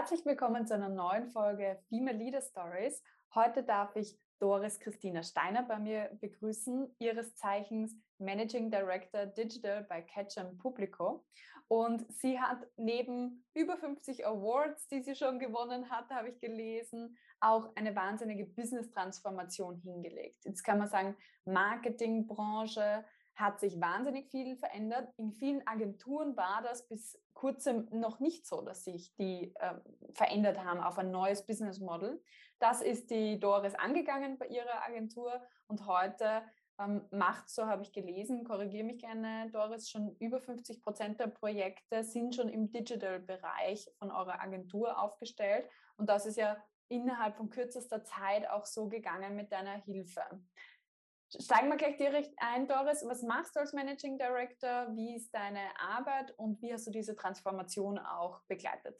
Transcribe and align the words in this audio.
Herzlich 0.00 0.24
willkommen 0.24 0.66
zu 0.66 0.72
einer 0.72 0.88
neuen 0.88 1.28
Folge 1.28 1.78
Female 1.90 2.16
Leader 2.16 2.40
Stories. 2.40 3.02
Heute 3.34 3.62
darf 3.62 3.94
ich 3.96 4.18
Doris 4.38 4.80
Christina 4.80 5.22
Steiner 5.22 5.62
bei 5.62 5.78
mir 5.78 6.08
begrüßen, 6.22 6.96
ihres 6.98 7.36
Zeichens 7.36 7.94
Managing 8.16 8.70
Director 8.70 9.26
Digital 9.26 9.84
bei 9.84 10.00
Catchem 10.00 10.56
Publico. 10.56 11.26
Und 11.68 12.10
sie 12.10 12.40
hat 12.40 12.66
neben 12.78 13.44
über 13.52 13.76
50 13.76 14.26
Awards, 14.26 14.88
die 14.88 15.02
sie 15.02 15.14
schon 15.14 15.38
gewonnen 15.38 15.90
hat, 15.90 16.08
habe 16.08 16.30
ich 16.30 16.40
gelesen, 16.40 17.18
auch 17.38 17.68
eine 17.76 17.94
wahnsinnige 17.94 18.46
Business-Transformation 18.46 19.76
hingelegt. 19.76 20.46
Jetzt 20.46 20.62
kann 20.62 20.78
man 20.78 20.88
sagen, 20.88 21.14
Marketingbranche, 21.44 23.04
hat 23.34 23.60
sich 23.60 23.80
wahnsinnig 23.80 24.30
viel 24.30 24.56
verändert. 24.56 25.12
In 25.16 25.32
vielen 25.32 25.66
Agenturen 25.66 26.36
war 26.36 26.62
das 26.62 26.86
bis 26.88 27.18
kurzem 27.32 27.88
noch 27.90 28.20
nicht 28.20 28.46
so, 28.46 28.60
dass 28.60 28.84
sich 28.84 29.14
die 29.16 29.54
äh, 29.58 29.74
verändert 30.12 30.62
haben 30.62 30.80
auf 30.80 30.98
ein 30.98 31.10
neues 31.10 31.46
Business 31.46 31.80
Model. 31.80 32.22
Das 32.58 32.82
ist 32.82 33.10
die 33.10 33.40
Doris 33.40 33.74
angegangen 33.74 34.38
bei 34.38 34.46
ihrer 34.46 34.84
Agentur 34.86 35.40
und 35.66 35.86
heute 35.86 36.42
ähm, 36.78 37.02
macht, 37.10 37.48
so 37.48 37.66
habe 37.66 37.82
ich 37.82 37.92
gelesen, 37.92 38.44
korrigiere 38.44 38.84
mich 38.84 38.98
gerne, 38.98 39.50
Doris, 39.50 39.90
schon 39.90 40.16
über 40.18 40.40
50 40.40 40.82
Prozent 40.82 41.20
der 41.20 41.28
Projekte 41.28 42.04
sind 42.04 42.34
schon 42.34 42.48
im 42.48 42.70
Digital-Bereich 42.70 43.90
von 43.98 44.10
eurer 44.10 44.40
Agentur 44.40 45.00
aufgestellt. 45.00 45.68
Und 45.96 46.08
das 46.08 46.26
ist 46.26 46.36
ja 46.36 46.56
innerhalb 46.88 47.36
von 47.36 47.50
kürzester 47.50 48.02
Zeit 48.04 48.48
auch 48.48 48.66
so 48.66 48.88
gegangen 48.88 49.36
mit 49.36 49.52
deiner 49.52 49.76
Hilfe. 49.76 50.22
Steigen 51.38 51.68
wir 51.68 51.76
gleich 51.76 51.96
direkt 51.96 52.34
ein, 52.38 52.66
Doris. 52.66 53.04
Was 53.06 53.22
machst 53.22 53.54
du 53.54 53.60
als 53.60 53.72
Managing 53.72 54.18
Director? 54.18 54.88
Wie 54.96 55.14
ist 55.14 55.32
deine 55.32 55.60
Arbeit 55.78 56.36
und 56.38 56.60
wie 56.60 56.72
hast 56.72 56.86
du 56.88 56.90
diese 56.90 57.14
Transformation 57.14 57.98
auch 57.98 58.42
begleitet? 58.48 58.98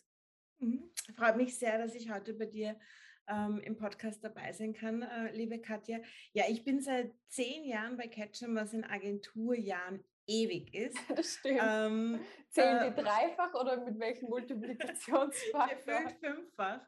Mhm. 0.58 0.90
Freut 1.16 1.36
mich 1.36 1.58
sehr, 1.58 1.78
dass 1.78 1.94
ich 1.94 2.10
heute 2.10 2.34
bei 2.34 2.46
dir 2.46 2.78
ähm, 3.26 3.60
im 3.64 3.76
Podcast 3.76 4.22
dabei 4.22 4.52
sein 4.52 4.74
kann, 4.74 5.02
äh, 5.02 5.32
liebe 5.32 5.60
Katja. 5.60 5.98
Ja, 6.32 6.44
ich 6.48 6.64
bin 6.64 6.80
seit 6.80 7.12
zehn 7.28 7.64
Jahren 7.64 7.96
bei 7.96 8.06
Catchem, 8.06 8.54
was 8.54 8.72
in 8.74 8.84
Agenturjahren 8.84 10.04
ewig 10.26 10.72
ist. 10.74 10.98
Das 11.16 11.34
stimmt. 11.34 11.60
Ähm, 11.62 12.20
Zählen 12.50 12.94
die 12.94 13.00
äh, 13.00 13.02
dreifach 13.02 13.54
oder 13.54 13.84
mit 13.84 13.98
welchem 13.98 14.28
Multiplikationsfaktor? 14.30 16.00
Fünffach. 16.20 16.80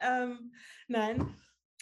ähm, 0.00 0.52
nein, 0.88 1.36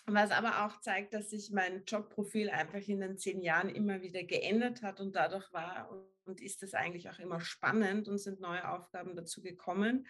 was 0.06 0.30
aber 0.30 0.64
auch 0.64 0.80
zeigt, 0.80 1.14
dass 1.14 1.30
sich 1.30 1.50
mein 1.50 1.84
Jobprofil 1.84 2.50
einfach 2.50 2.86
in 2.88 3.00
den 3.00 3.18
zehn 3.18 3.40
Jahren 3.40 3.68
immer 3.68 4.02
wieder 4.02 4.22
geändert 4.24 4.82
hat 4.82 5.00
und 5.00 5.14
dadurch 5.14 5.52
war 5.52 5.90
und 6.24 6.40
ist 6.40 6.62
es 6.62 6.74
eigentlich 6.74 7.08
auch 7.10 7.18
immer 7.18 7.40
spannend 7.40 8.08
und 8.08 8.18
sind 8.18 8.40
neue 8.40 8.68
Aufgaben 8.68 9.16
dazu 9.16 9.42
gekommen. 9.42 10.06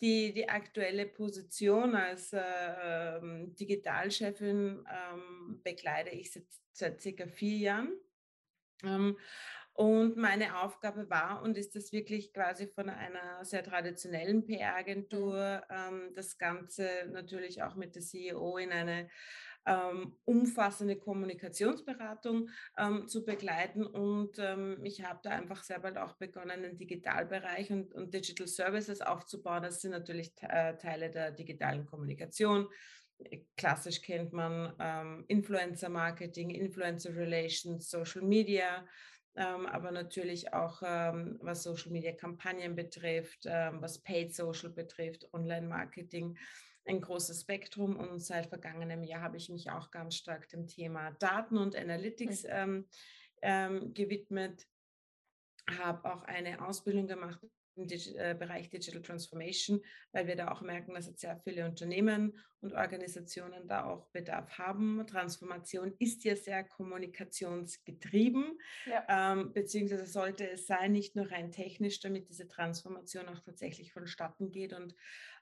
Die, 0.00 0.34
die 0.34 0.48
aktuelle 0.48 1.06
Position 1.06 1.94
als 1.94 2.32
äh, 2.32 3.20
Digitalchefin 3.22 4.84
ähm, 4.90 5.60
begleite 5.62 6.10
ich 6.10 6.32
seit, 6.32 6.46
seit 6.72 7.00
circa 7.00 7.26
vier 7.26 7.56
Jahren. 7.56 7.92
Ähm, 8.82 9.16
und 9.76 10.16
meine 10.16 10.62
Aufgabe 10.62 11.10
war 11.10 11.42
und 11.42 11.58
ist 11.58 11.76
das 11.76 11.92
wirklich 11.92 12.32
quasi 12.32 12.66
von 12.66 12.88
einer 12.88 13.44
sehr 13.44 13.62
traditionellen 13.62 14.46
PR-Agentur, 14.46 15.62
ähm, 15.68 16.12
das 16.14 16.38
Ganze 16.38 16.88
natürlich 17.12 17.62
auch 17.62 17.76
mit 17.76 17.94
der 17.94 18.00
CEO 18.00 18.56
in 18.56 18.72
eine 18.72 19.10
ähm, 19.66 20.16
umfassende 20.24 20.96
Kommunikationsberatung 20.96 22.48
ähm, 22.78 23.06
zu 23.06 23.24
begleiten. 23.24 23.84
Und 23.84 24.38
ähm, 24.38 24.78
ich 24.82 25.04
habe 25.04 25.20
da 25.22 25.30
einfach 25.30 25.62
sehr 25.62 25.80
bald 25.80 25.98
auch 25.98 26.14
begonnen, 26.14 26.62
den 26.62 26.78
Digitalbereich 26.78 27.70
und, 27.70 27.92
und 27.92 28.14
Digital 28.14 28.46
Services 28.46 29.02
aufzubauen. 29.02 29.62
Das 29.62 29.82
sind 29.82 29.90
natürlich 29.90 30.32
äh, 30.40 30.76
Teile 30.78 31.10
der 31.10 31.32
digitalen 31.32 31.84
Kommunikation. 31.84 32.68
Klassisch 33.56 34.02
kennt 34.02 34.32
man 34.32 34.74
ähm, 34.78 35.24
Influencer 35.28 35.88
Marketing, 35.88 36.50
Influencer 36.50 37.14
Relations, 37.14 37.90
Social 37.90 38.22
Media 38.22 38.86
ähm, 39.36 39.66
aber 39.66 39.90
natürlich 39.90 40.52
auch 40.52 40.82
ähm, 40.84 41.38
was 41.42 41.62
Social 41.62 41.92
Media 41.92 42.12
Kampagnen 42.12 42.74
betrifft, 42.74 43.44
ähm, 43.46 43.80
was 43.80 44.02
Paid 44.02 44.34
Social 44.34 44.70
betrifft, 44.70 45.28
Online 45.32 45.66
Marketing, 45.66 46.36
ein 46.86 47.00
großes 47.00 47.42
Spektrum. 47.42 47.96
Und 47.96 48.20
seit 48.20 48.46
vergangenem 48.46 49.02
Jahr 49.04 49.20
habe 49.20 49.36
ich 49.36 49.48
mich 49.48 49.70
auch 49.70 49.90
ganz 49.90 50.14
stark 50.14 50.48
dem 50.48 50.66
Thema 50.66 51.12
Daten 51.12 51.58
und 51.58 51.76
Analytics 51.76 52.44
mhm. 52.44 52.50
ähm, 52.50 52.88
ähm, 53.42 53.94
gewidmet, 53.94 54.66
habe 55.78 56.12
auch 56.12 56.22
eine 56.22 56.66
Ausbildung 56.66 57.06
gemacht 57.06 57.40
im 57.76 57.86
Digi 57.86 58.14
äh, 58.16 58.34
Bereich 58.38 58.68
Digital 58.70 59.02
Transformation, 59.02 59.80
weil 60.12 60.26
wir 60.26 60.36
da 60.36 60.50
auch 60.50 60.62
merken, 60.62 60.94
dass 60.94 61.06
jetzt 61.06 61.20
sehr 61.20 61.38
viele 61.44 61.66
Unternehmen 61.66 62.38
und 62.60 62.72
Organisationen 62.72 63.68
da 63.68 63.84
auch 63.84 64.08
Bedarf 64.10 64.58
haben. 64.58 65.06
Transformation 65.06 65.94
ist 65.98 66.24
ja 66.24 66.34
sehr 66.36 66.64
kommunikationsgetrieben, 66.64 68.58
ja. 68.86 69.32
ähm, 69.32 69.52
beziehungsweise 69.52 70.06
sollte 70.06 70.50
es 70.50 70.66
sein, 70.66 70.92
nicht 70.92 71.16
nur 71.16 71.30
rein 71.30 71.52
technisch, 71.52 72.00
damit 72.00 72.28
diese 72.28 72.48
Transformation 72.48 73.28
auch 73.28 73.40
tatsächlich 73.40 73.92
vonstatten 73.92 74.50
geht. 74.50 74.72
Und 74.72 74.94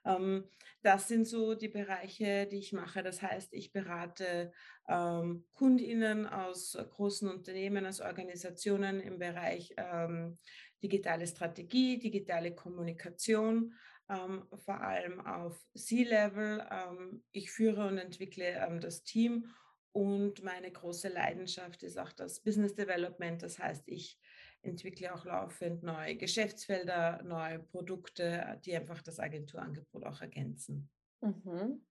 ähm, 0.05 0.49
das 0.83 1.07
sind 1.07 1.25
so 1.25 1.55
die 1.55 1.69
Bereiche, 1.69 2.47
die 2.47 2.59
ich 2.59 2.73
mache. 2.73 3.01
Das 3.01 3.21
heißt, 3.21 3.53
ich 3.53 3.71
berate 3.71 4.51
ähm, 4.87 5.45
Kundinnen 5.53 6.27
aus 6.27 6.77
großen 6.91 7.27
Unternehmen, 7.29 7.85
aus 7.85 8.01
Organisationen 8.01 8.99
im 8.99 9.17
Bereich 9.17 9.73
ähm, 9.77 10.37
digitale 10.85 11.25
Strategie, 11.25 11.97
digitale 11.97 12.53
Kommunikation, 12.53 13.73
ähm, 14.09 14.43
vor 14.65 14.81
allem 14.81 15.19
auf 15.19 15.59
C-Level. 15.75 16.65
Ähm, 16.69 17.23
ich 17.31 17.51
führe 17.51 17.87
und 17.87 17.97
entwickle 17.97 18.45
ähm, 18.45 18.79
das 18.79 19.03
Team 19.03 19.47
und 19.95 20.43
meine 20.43 20.71
große 20.71 21.07
Leidenschaft 21.07 21.81
ist 21.81 21.97
auch 21.97 22.11
das 22.11 22.41
Business 22.41 22.75
Development. 22.75 23.41
Das 23.41 23.57
heißt, 23.59 23.83
ich 23.87 24.19
entwickle 24.61 25.13
auch 25.13 25.25
laufend 25.25 25.83
neue 25.83 26.17
Geschäftsfelder, 26.17 27.23
neue 27.23 27.59
Produkte, 27.59 28.59
die 28.65 28.75
einfach 28.75 29.01
das 29.01 29.19
Agenturangebot 29.19 30.05
auch 30.05 30.21
ergänzen. 30.21 30.89
Mhm. 31.21 31.85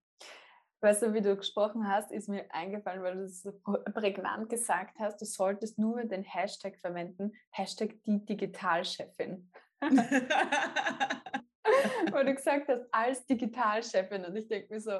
Weißt 0.81 1.01
du, 1.01 1.13
wie 1.13 1.21
du 1.21 1.35
gesprochen 1.35 1.87
hast, 1.87 2.11
ist 2.11 2.29
mir 2.29 2.45
eingefallen, 2.53 3.01
weil 3.01 3.15
du 3.15 3.23
es 3.23 3.41
so 3.41 3.53
prägnant 3.93 4.49
gesagt 4.49 4.99
hast, 4.99 5.19
du 5.21 5.25
solltest 5.25 5.79
nur 5.79 6.03
den 6.03 6.23
Hashtag 6.23 6.77
verwenden, 6.79 7.33
Hashtag 7.51 7.95
die 8.05 8.23
Digitalchefin. 8.25 9.51
weil 12.11 12.25
du 12.25 12.35
gesagt 12.35 12.67
hast, 12.67 12.85
als 12.91 13.25
Digitalchefin 13.25 14.25
und 14.25 14.35
ich 14.35 14.47
denke 14.47 14.73
mir 14.73 14.79
so, 14.79 14.99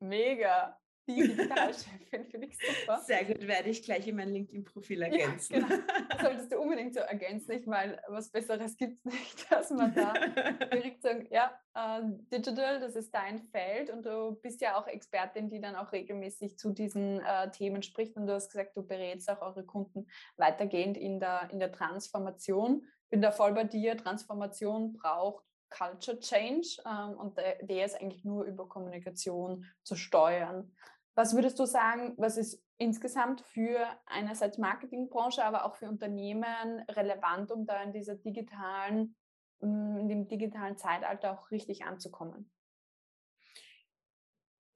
mega, 0.00 0.78
die 1.06 1.16
Digitalchefin, 1.28 2.24
finde 2.26 2.46
ich 2.46 2.56
super. 2.56 3.00
Sehr 3.00 3.24
gut, 3.24 3.46
werde 3.46 3.68
ich 3.68 3.82
gleich 3.82 4.06
in 4.06 4.16
mein 4.16 4.30
LinkedIn-Profil 4.30 5.02
ergänzen. 5.02 5.54
Ja, 5.54 5.60
genau. 5.60 5.82
Solltest 6.22 6.52
du 6.52 6.58
unbedingt 6.58 6.94
so 6.94 7.00
ergänzen, 7.00 7.52
ich 7.52 7.66
meine, 7.66 8.00
was 8.08 8.30
Besseres 8.30 8.76
gibt 8.76 8.98
es 8.98 9.12
nicht, 9.12 9.52
dass 9.52 9.70
man 9.70 9.94
da 9.94 10.12
direkt 10.72 11.02
sagt, 11.02 11.30
ja, 11.30 11.52
äh, 11.74 12.02
Digital, 12.32 12.80
das 12.80 12.96
ist 12.96 13.14
dein 13.14 13.42
Feld 13.42 13.90
und 13.90 14.04
du 14.06 14.32
bist 14.42 14.60
ja 14.60 14.76
auch 14.76 14.86
Expertin, 14.86 15.50
die 15.50 15.60
dann 15.60 15.76
auch 15.76 15.92
regelmäßig 15.92 16.58
zu 16.58 16.72
diesen 16.72 17.20
äh, 17.20 17.50
Themen 17.50 17.82
spricht 17.82 18.16
und 18.16 18.26
du 18.26 18.34
hast 18.34 18.50
gesagt, 18.50 18.76
du 18.76 18.86
berätst 18.86 19.30
auch 19.30 19.42
eure 19.42 19.64
Kunden 19.64 20.06
weitergehend 20.36 20.96
in 20.96 21.20
der, 21.20 21.48
in 21.50 21.58
der 21.58 21.72
Transformation. 21.72 22.86
Bin 23.10 23.20
da 23.20 23.30
voll 23.30 23.52
bei 23.52 23.64
dir, 23.64 23.96
Transformation 23.96 24.94
braucht 24.94 25.44
Culture 25.76 26.18
Change 26.20 26.80
ähm, 26.86 27.18
und 27.18 27.36
der, 27.36 27.56
der 27.62 27.84
ist 27.84 28.00
eigentlich 28.00 28.24
nur 28.24 28.44
über 28.44 28.68
Kommunikation 28.68 29.66
zu 29.82 29.96
steuern. 29.96 30.72
Was 31.14 31.34
würdest 31.34 31.58
du 31.58 31.64
sagen, 31.64 32.14
was 32.16 32.36
ist 32.36 32.62
insgesamt 32.76 33.40
für 33.42 33.86
einerseits 34.06 34.58
Marketingbranche, 34.58 35.44
aber 35.44 35.64
auch 35.64 35.76
für 35.76 35.88
Unternehmen 35.88 36.80
relevant, 36.90 37.52
um 37.52 37.66
da 37.66 37.82
in 37.82 37.92
dieser 37.92 38.16
digitalen, 38.16 39.14
mm, 39.60 39.98
in 39.98 40.08
dem 40.08 40.28
digitalen 40.28 40.76
Zeitalter 40.76 41.32
auch 41.32 41.50
richtig 41.52 41.84
anzukommen? 41.84 42.50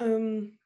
Ähm, 0.01 0.61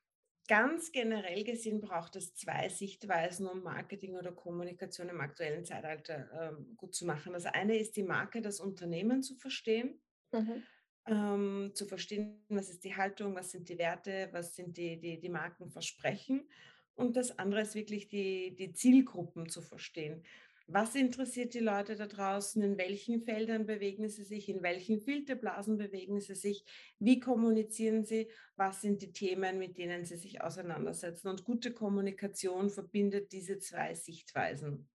ganz 0.46 0.92
generell 0.92 1.42
gesehen 1.42 1.80
braucht 1.80 2.16
es 2.16 2.34
zwei 2.34 2.68
Sichtweisen, 2.68 3.46
um 3.46 3.62
Marketing 3.62 4.16
oder 4.16 4.32
Kommunikation 4.32 5.08
im 5.08 5.22
aktuellen 5.22 5.64
Zeitalter 5.64 6.28
ähm, 6.38 6.76
gut 6.76 6.94
zu 6.94 7.06
machen. 7.06 7.32
Das 7.32 7.46
eine 7.46 7.78
ist 7.78 7.96
die 7.96 8.02
Marke, 8.02 8.42
das 8.42 8.60
Unternehmen 8.60 9.22
zu 9.22 9.36
verstehen. 9.36 10.02
Mhm 10.32 10.64
ähm, 11.06 11.70
zu 11.74 11.86
verstehen, 11.86 12.44
was 12.48 12.70
ist 12.70 12.84
die 12.84 12.96
Haltung, 12.96 13.34
was 13.34 13.50
sind 13.50 13.68
die 13.68 13.78
Werte, 13.78 14.28
was 14.32 14.54
sind 14.54 14.76
die, 14.76 14.98
die, 15.00 15.18
die 15.18 15.28
Markenversprechen. 15.28 16.48
Und 16.94 17.16
das 17.16 17.38
andere 17.38 17.62
ist 17.62 17.74
wirklich 17.74 18.08
die, 18.08 18.54
die 18.54 18.72
Zielgruppen 18.72 19.48
zu 19.48 19.62
verstehen. 19.62 20.22
Was 20.68 20.94
interessiert 20.94 21.54
die 21.54 21.60
Leute 21.60 21.96
da 21.96 22.06
draußen? 22.06 22.62
In 22.62 22.78
welchen 22.78 23.20
Feldern 23.20 23.66
bewegen 23.66 24.08
sie 24.08 24.24
sich? 24.24 24.48
In 24.48 24.62
welchen 24.62 25.00
Filterblasen 25.00 25.76
bewegen 25.76 26.20
sie 26.20 26.34
sich? 26.34 26.64
Wie 26.98 27.18
kommunizieren 27.18 28.04
sie? 28.04 28.28
Was 28.56 28.80
sind 28.80 29.02
die 29.02 29.12
Themen, 29.12 29.58
mit 29.58 29.76
denen 29.76 30.04
sie 30.04 30.16
sich 30.16 30.40
auseinandersetzen? 30.40 31.28
Und 31.28 31.44
gute 31.44 31.72
Kommunikation 31.72 32.70
verbindet 32.70 33.32
diese 33.32 33.58
zwei 33.58 33.94
Sichtweisen. 33.94 34.88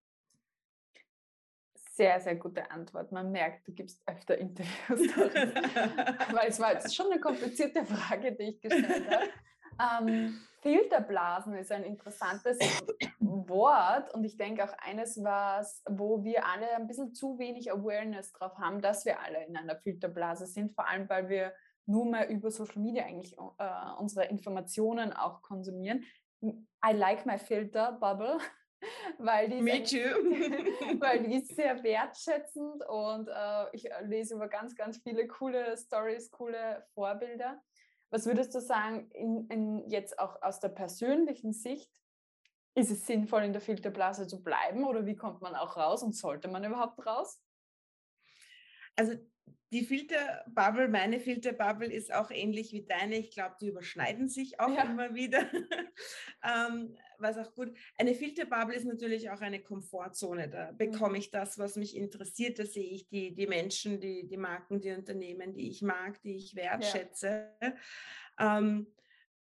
Sehr, 1.98 2.20
sehr 2.20 2.36
gute 2.36 2.70
Antwort. 2.70 3.12
Man 3.12 3.32
merkt, 3.32 3.68
du 3.68 3.74
gibst 3.74 4.04
öfter 4.06 4.38
Interviews. 4.38 5.00
Weil 5.18 6.48
es 6.48 6.60
war 6.60 6.74
jetzt 6.74 6.96
schon 6.96 7.12
eine 7.12 7.20
komplizierte 7.20 7.84
Frage, 7.86 8.34
die 8.34 8.44
ich 8.44 8.62
gestellt 8.62 9.10
habe. 9.10 10.06
Ähm, 10.06 10.40
Filterblasen 10.62 11.56
ist 11.56 11.72
ein 11.72 11.84
interessantes 11.84 12.60
Wort 13.20 14.14
und 14.14 14.24
ich 14.26 14.38
denke 14.38 14.64
auch 14.64 14.74
eines, 14.78 15.24
was, 15.24 15.82
wo 15.90 16.24
wir 16.24 16.46
alle 16.46 16.70
ein 16.76 16.86
bisschen 16.86 17.16
zu 17.16 17.40
wenig 17.40 17.72
Awareness 17.72 18.32
drauf 18.32 18.56
haben, 18.60 18.80
dass 18.80 19.06
wir 19.06 19.20
alle 19.20 19.44
in 19.48 19.58
einer 19.58 19.78
Filterblase 19.78 20.46
sind, 20.46 20.76
vor 20.76 20.88
allem 20.88 21.10
weil 21.10 21.30
wir 21.30 21.54
nur 21.88 22.06
mehr 22.06 22.30
über 22.30 22.52
Social 22.52 22.82
Media 22.82 23.06
eigentlich 23.06 23.36
äh, 23.36 23.92
unsere 23.98 24.26
Informationen 24.26 25.14
auch 25.14 25.42
konsumieren. 25.42 26.04
I 26.44 26.94
like 26.94 27.26
my 27.26 27.40
filter 27.40 27.94
bubble 27.94 28.38
weil 29.18 29.50
die, 29.50 29.62
Me 29.62 29.84
too. 29.84 29.98
weil 31.00 31.24
die 31.24 31.36
ist 31.36 31.56
sehr 31.56 31.84
wertschätzend 31.84 32.86
und 32.88 33.28
äh, 33.28 33.66
ich 33.74 33.90
lese 34.04 34.36
über 34.36 34.48
ganz, 34.48 34.76
ganz 34.76 34.98
viele 35.02 35.28
coole 35.28 35.78
Stories, 35.78 36.32
coole 36.32 36.86
Vorbilder. 36.94 37.62
Was 38.10 38.26
würdest 38.26 38.56
du 38.56 38.62
sagen, 38.62 39.10
in, 39.12 39.48
in 39.50 39.90
jetzt 39.90 40.18
auch 40.20 40.42
aus 40.42 40.60
der 40.60 40.70
persönlichen 40.70 41.54
Sicht, 41.54 41.92
ist 42.76 42.92
es 42.92 43.08
sinnvoll, 43.08 43.44
in 43.44 43.54
der 43.54 43.62
Filterblase 43.62 44.28
zu 44.28 44.44
bleiben 44.44 44.86
oder 44.86 45.06
wie 45.06 45.16
kommt 45.16 45.42
man 45.42 45.56
auch 45.56 45.78
raus 45.78 46.04
und 46.04 46.16
sollte 46.16 46.48
man 46.48 46.64
überhaupt 46.64 47.04
raus? 47.06 47.42
Also 48.96 49.14
die 49.74 49.84
Filterbubble, 49.84 50.88
meine 50.88 51.20
Filterbubble 51.20 51.92
ist 51.92 52.14
auch 52.14 52.32
ähnlich 52.32 52.72
wie 52.72 52.86
deine. 52.86 53.18
Ich 53.18 53.32
glaube, 53.32 53.56
die 53.60 53.68
überschneiden 53.68 54.30
sich 54.30 54.60
auch 54.62 54.74
ja. 54.74 54.84
immer 54.84 55.14
wieder. 55.14 55.40
ähm, 56.44 56.96
was 57.20 57.38
auch 57.38 57.54
gut. 57.54 57.76
Eine 57.98 58.14
Filterbubble 58.14 58.76
ist 58.76 58.86
natürlich 58.86 59.30
auch 59.30 59.42
eine 59.42 59.62
Komfortzone. 59.62 60.50
Da 60.50 60.72
bekomme 60.72 61.16
mhm. 61.16 61.16
ich 61.16 61.32
das, 61.32 61.58
was 61.58 61.76
mich 61.76 61.98
interessiert. 61.98 62.60
Da 62.60 62.66
sehe 62.66 62.90
ich 62.90 63.10
die, 63.10 63.36
die 63.36 63.48
Menschen, 63.48 64.00
die, 64.00 64.26
die 64.26 64.38
Marken, 64.38 64.80
die 64.80 64.92
Unternehmen, 64.92 65.54
die 65.54 65.70
ich 65.70 65.82
mag, 65.82 66.22
die 66.22 66.38
ich 66.38 66.56
wertschätze. 66.56 67.50
Ja. 68.40 68.60
Ähm, 68.60 68.88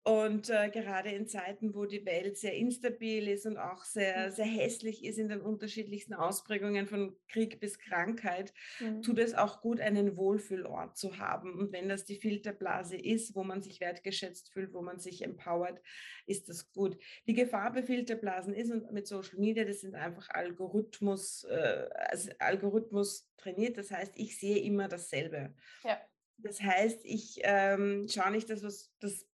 und 0.10 0.50
äh, 0.50 0.72
gerade 0.72 1.12
in 1.12 1.28
Zeiten, 1.28 1.76
wo 1.76 1.86
die 1.86 2.04
Welt 2.04 2.36
sehr 2.36 2.56
instabil 2.56 3.28
ist 3.28 3.46
und 3.46 3.60
auch 3.60 3.84
sehr, 3.84 4.30
mhm. 4.30 4.32
sehr 4.32 4.46
hässlich 4.46 5.06
ist 5.06 5.20
in 5.20 5.30
den 5.30 5.40
unterschiedlichsten 5.40 6.16
Ausprägungen 6.16 6.88
von 6.88 7.16
Krieg 7.28 7.60
bis 7.60 7.78
Krankheit, 7.78 8.52
mhm. 8.80 9.04
tut 9.04 9.20
es 9.20 9.36
auch 9.36 9.62
gut, 9.62 9.80
einen 9.80 10.18
Wohlfühlort 10.18 10.98
zu 10.98 11.20
haben. 11.20 11.54
Und 11.54 11.72
wenn 11.74 11.90
das 11.90 12.06
die 12.06 12.16
Filterblase 12.16 12.98
ist, 12.98 13.36
wo 13.36 13.44
man 13.44 13.62
sich 13.62 13.82
wertgeschätzt 13.82 14.52
fühlt, 14.52 14.74
wo 14.74 14.82
man 14.82 15.00
sich 15.00 15.24
empowert, 15.24 15.80
ist 16.26 16.50
das 16.50 16.72
gut. 16.72 16.98
Die 17.28 17.36
Gefahr 17.36 17.72
bei 17.72 17.84
Filterblasen 17.84 18.56
ist 18.56 18.72
und 18.72 18.92
mit 18.92 19.06
Social 19.06 19.38
Media, 19.38 19.64
das 19.64 19.82
sind 19.82 19.94
einfach 19.94 20.28
Algorithmus, 20.32 21.44
äh, 21.44 21.88
also 21.94 22.32
Algorithmus 22.40 23.30
trainiert. 23.38 23.78
Das 23.78 23.92
heißt, 23.92 24.14
ich 24.16 24.40
sehe 24.40 24.58
immer 24.58 24.88
dasselbe. 24.88 25.54
Ja. 25.84 26.02
Das 26.42 26.62
heißt, 26.62 27.02
ich 27.04 27.42
ähm, 27.44 28.08
schaue 28.10 28.32
nicht 28.32 28.50
das, 28.50 28.64
was 28.64 28.92
das 29.00 29.29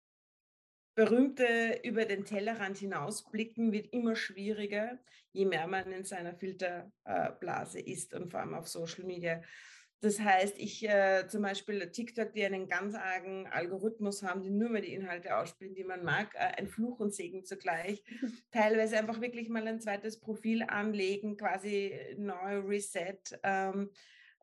berühmte 0.96 1.82
über 1.84 2.06
den 2.06 2.26
Tellerrand 2.26 2.78
hinausblicken 2.78 3.72
wird 3.72 3.94
immer 3.94 4.16
schwieriger, 4.16 4.98
je 5.34 5.46
mehr 5.46 5.68
man 5.68 5.92
in 5.92 6.06
seiner 6.06 6.34
Filterblase 6.34 7.80
ist 7.80 8.14
und 8.14 8.32
vor 8.32 8.40
allem 8.40 8.56
auf 8.56 8.68
Social 8.68 9.04
Media. 9.04 9.42
Das 10.02 10.20
heißt, 10.20 10.58
ich 10.58 10.88
äh, 10.88 11.28
zum 11.28 11.42
Beispiel 11.42 11.90
TikTok, 11.90 12.34
die 12.34 12.46
einen 12.46 12.68
ganz 12.68 12.96
argen 12.96 13.48
Algorithmus 13.48 14.24
haben, 14.24 14.44
die 14.44 14.52
nur 14.52 14.70
mehr 14.70 14.82
die 14.82 14.94
Inhalte 14.94 15.36
ausspielen, 15.38 15.74
die 15.74 15.84
man 15.84 16.04
mag, 16.04 16.34
äh, 16.36 16.52
ein 16.58 16.68
Fluch 16.68 17.00
und 17.00 17.14
Segen 17.14 17.44
zugleich. 17.44 18.04
Teilweise 18.52 18.98
einfach 18.98 19.20
wirklich 19.20 19.50
mal 19.50 19.68
ein 19.68 19.82
zweites 19.82 20.20
Profil 20.20 20.64
anlegen, 20.64 21.38
quasi 21.38 22.00
neu 22.18 22.60
Reset, 22.60 23.18
ähm, 23.44 23.90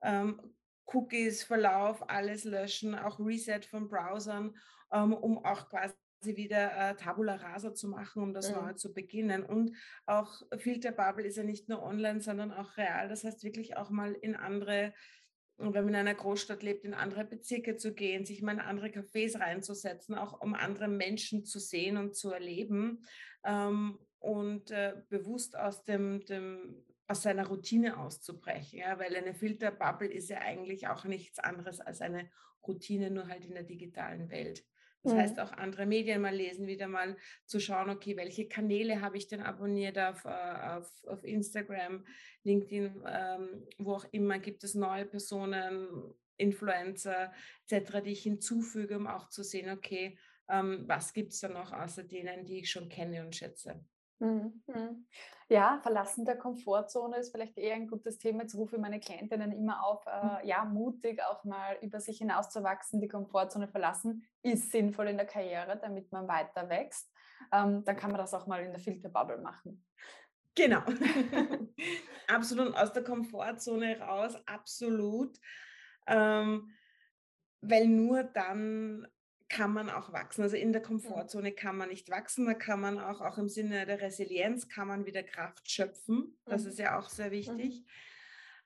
ähm, 0.02 0.40
Cookies, 0.87 1.44
Verlauf, 1.44 2.08
alles 2.10 2.44
löschen, 2.44 2.94
auch 2.94 3.20
Reset 3.20 3.60
von 3.62 3.88
Browsern, 3.88 4.56
ähm, 4.90 5.12
um 5.12 5.44
auch 5.44 5.69
quasi 5.69 5.94
quasi 6.22 6.36
wieder 6.36 6.90
äh, 6.90 6.94
Tabula 6.94 7.36
Rasa 7.36 7.74
zu 7.74 7.88
machen, 7.88 8.22
um 8.22 8.32
das 8.32 8.50
mhm. 8.50 8.56
neu 8.56 8.72
zu 8.74 8.92
beginnen. 8.92 9.44
Und 9.44 9.76
auch 10.06 10.42
Filterbubble 10.56 11.24
ist 11.26 11.36
ja 11.36 11.42
nicht 11.42 11.69
nur 11.69 11.82
online, 11.82 12.20
sondern 12.20 12.52
auch 12.52 12.76
real. 12.76 13.08
Das 13.08 13.24
heißt 13.24 13.44
wirklich 13.44 13.76
auch 13.76 13.90
mal 13.90 14.12
in 14.12 14.36
andere, 14.36 14.92
wenn 15.58 15.72
man 15.72 15.88
in 15.88 15.94
einer 15.96 16.14
Großstadt 16.14 16.62
lebt, 16.62 16.84
in 16.84 16.94
andere 16.94 17.24
Bezirke 17.24 17.76
zu 17.76 17.94
gehen, 17.94 18.24
sich 18.24 18.42
mal 18.42 18.52
in 18.52 18.60
andere 18.60 18.88
Cafés 18.88 19.38
reinzusetzen, 19.38 20.14
auch 20.14 20.40
um 20.40 20.54
andere 20.54 20.88
Menschen 20.88 21.44
zu 21.44 21.58
sehen 21.58 21.96
und 21.96 22.14
zu 22.14 22.30
erleben 22.30 23.04
ähm, 23.44 23.98
und 24.19 24.70
äh, 24.70 24.94
bewusst 25.08 25.56
aus 25.56 25.84
dem, 25.84 26.24
dem 26.26 26.84
aus 27.08 27.22
seiner 27.22 27.48
Routine 27.48 27.98
auszubrechen, 27.98 28.78
ja, 28.78 28.98
weil 28.98 29.14
eine 29.14 29.34
Filterbubble 29.34 30.08
ist 30.08 30.30
ja 30.30 30.38
eigentlich 30.38 30.86
auch 30.86 31.04
nichts 31.04 31.40
anderes 31.40 31.80
als 31.80 32.00
eine 32.00 32.30
Routine, 32.66 33.10
nur 33.10 33.26
halt 33.26 33.44
in 33.44 33.54
der 33.54 33.64
digitalen 33.64 34.30
Welt. 34.30 34.64
Das 35.02 35.14
mhm. 35.14 35.19
heißt, 35.19 35.40
auch 35.40 35.52
andere 35.52 35.87
Medien 35.87 36.20
mal 36.20 36.34
lesen, 36.34 36.66
wieder 36.66 36.87
mal 36.87 37.16
zu 37.46 37.58
schauen, 37.58 37.90
okay, 37.90 38.16
welche 38.16 38.49
Kanäle 38.49 39.00
habe 39.00 39.16
ich 39.16 39.26
denn 39.26 39.43
abonniert 39.43 39.99
auf, 39.99 40.25
äh, 40.25 40.28
auf, 40.28 41.04
auf 41.06 41.25
Instagram, 41.25 42.04
LinkedIn, 42.44 43.02
ähm, 43.06 43.66
wo 43.78 43.94
auch 43.94 44.06
immer, 44.12 44.38
gibt 44.38 44.62
es 44.64 44.75
neue 44.75 45.06
Personen, 45.06 46.14
Influencer 46.37 47.32
etc., 47.69 48.00
die 48.04 48.12
ich 48.12 48.22
hinzufüge, 48.22 48.96
um 48.96 49.06
auch 49.06 49.28
zu 49.28 49.43
sehen, 49.43 49.70
okay, 49.70 50.19
ähm, 50.49 50.84
was 50.87 51.12
gibt 51.12 51.32
es 51.32 51.40
da 51.40 51.48
noch 51.48 51.72
außer 51.72 52.05
denen, 52.05 52.44
die 52.44 52.60
ich 52.60 52.70
schon 52.70 52.88
kenne 52.88 53.25
und 53.25 53.34
schätze. 53.34 53.84
Mhm, 54.19 54.62
mhm. 54.66 55.06
Ja, 55.52 55.78
Verlassen 55.82 56.25
der 56.25 56.38
Komfortzone 56.38 57.19
ist 57.19 57.31
vielleicht 57.31 57.58
eher 57.58 57.75
ein 57.75 57.87
gutes 57.87 58.16
Thema. 58.16 58.40
Jetzt 58.40 58.54
rufe 58.54 58.76
ich 58.76 58.81
meine 58.81 59.00
Klientinnen 59.00 59.52
immer 59.52 59.84
auf, 59.84 60.02
äh, 60.06 60.46
ja, 60.49 60.64
mutig 60.64 61.22
auch 61.22 61.44
mal 61.44 61.76
über 61.82 62.00
sich 62.00 62.16
hinauszuwachsen, 62.16 63.02
die 63.02 63.08
Komfortzone 63.08 63.69
verlassen, 63.69 64.25
ist 64.43 64.70
sinnvoll 64.70 65.08
in 65.08 65.19
der 65.19 65.26
Karriere, 65.26 65.78
damit 65.78 66.10
man 66.10 66.26
weiter 66.26 66.70
wächst. 66.70 67.12
Ähm, 67.52 67.84
dann 67.84 67.96
kann 67.96 68.10
man 68.10 68.19
das 68.19 68.32
auch 68.32 68.46
mal 68.46 68.64
in 68.64 68.72
der 68.72 68.81
Filterbubble 68.81 69.43
machen. 69.43 69.84
Genau. 70.54 70.81
absolut 72.28 72.75
aus 72.75 72.94
der 72.94 73.05
Komfortzone 73.05 74.00
raus, 74.00 74.34
absolut. 74.46 75.38
Ähm, 76.06 76.72
weil 77.60 77.88
nur 77.88 78.25
dann 78.25 79.06
kann 79.52 79.75
man 79.75 79.90
auch 79.90 80.12
wachsen. 80.14 80.43
Also 80.43 80.56
in 80.56 80.72
der 80.72 80.81
Komfortzone 80.81 81.52
kann 81.52 81.76
man 81.76 81.90
nicht 81.90 82.08
wachsen, 82.08 82.46
da 82.46 82.54
kann 82.54 82.81
man 82.81 82.99
auch, 82.99 83.20
auch 83.20 83.37
im 83.37 83.50
Sinne 83.50 83.84
der 83.84 84.00
Resilienz, 84.00 84.66
kann 84.66 84.88
man 84.88 85.04
wieder 85.04 85.22
Kraft 85.22 85.70
schöpfen. 85.70 86.38
Das 86.46 86.64
mhm. 86.64 86.70
ist 86.70 86.78
ja 86.78 86.99
auch 86.99 87.10
sehr 87.10 87.31
wichtig. 87.31 87.84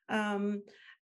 Mhm. 0.08 0.14
Ähm, 0.14 0.62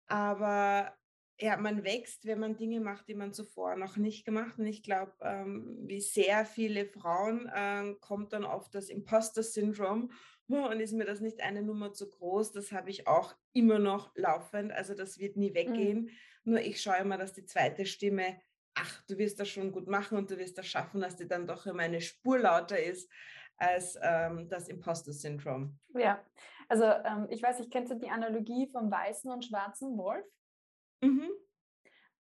aber 0.08 0.94
ja, 1.40 1.56
man 1.56 1.86
wächst, 1.86 2.26
wenn 2.26 2.40
man 2.40 2.58
Dinge 2.58 2.82
macht, 2.82 3.08
die 3.08 3.16
man 3.16 3.34
zuvor 3.34 3.78
noch 3.78 3.96
nicht 3.96 4.26
gemacht 4.26 4.52
hat. 4.52 4.60
Und 4.60 4.66
ich 4.66 4.84
glaube, 4.84 5.14
ähm, 5.22 5.80
wie 5.86 6.02
sehr 6.02 6.46
viele 6.46 6.86
Frauen 6.86 7.48
äh, 7.48 7.96
kommt 8.02 8.34
dann 8.34 8.44
oft 8.44 8.76
das 8.76 8.90
Imposter-Syndrom 8.90 10.12
und 10.48 10.80
ist 10.82 10.94
mir 10.94 11.06
das 11.06 11.22
nicht 11.22 11.42
eine 11.42 11.64
Nummer 11.64 11.94
zu 11.94 12.10
groß. 12.10 12.52
Das 12.52 12.74
habe 12.74 12.90
ich 12.90 13.08
auch 13.08 13.34
immer 13.54 13.80
noch 13.80 14.14
laufend. 14.18 14.74
Also 14.74 14.96
das 14.96 15.18
wird 15.18 15.38
nie 15.38 15.52
mhm. 15.52 15.56
weggehen. 15.56 16.02
Mhm. 16.02 16.10
Nur 16.44 16.60
ich 16.60 16.82
schaue 16.82 16.98
immer, 16.98 17.18
dass 17.18 17.32
die 17.32 17.46
zweite 17.46 17.86
Stimme 17.86 18.36
ach, 18.82 19.02
du 19.08 19.18
wirst 19.18 19.40
das 19.40 19.50
schon 19.50 19.72
gut 19.72 19.88
machen 19.88 20.18
und 20.18 20.32
du 20.32 20.38
wirst 20.38 20.58
das 20.58 20.68
schaffen, 20.68 21.02
dass 21.02 21.16
die 21.16 21.28
dann 21.28 21.48
doch 21.48 21.66
immer 21.66 21.84
eine 21.84 22.02
Spur 22.02 22.40
lauter 22.40 22.82
ist 22.82 23.10
als 23.58 23.98
ähm, 24.02 24.50
das 24.50 24.68
Imposter-Syndrom. 24.68 25.78
Ja, 25.94 26.24
also 26.68 26.86
ähm, 26.86 27.28
ich 27.30 27.44
weiß, 27.44 27.60
ich 27.60 27.70
kennst 27.70 27.92
du 27.92 27.96
die 27.96 28.10
Analogie 28.10 28.68
vom 28.72 28.90
weißen 28.90 29.30
und 29.32 29.46
schwarzen 29.46 29.98
Wolf? 29.98 30.26
Mhm. 31.02 31.30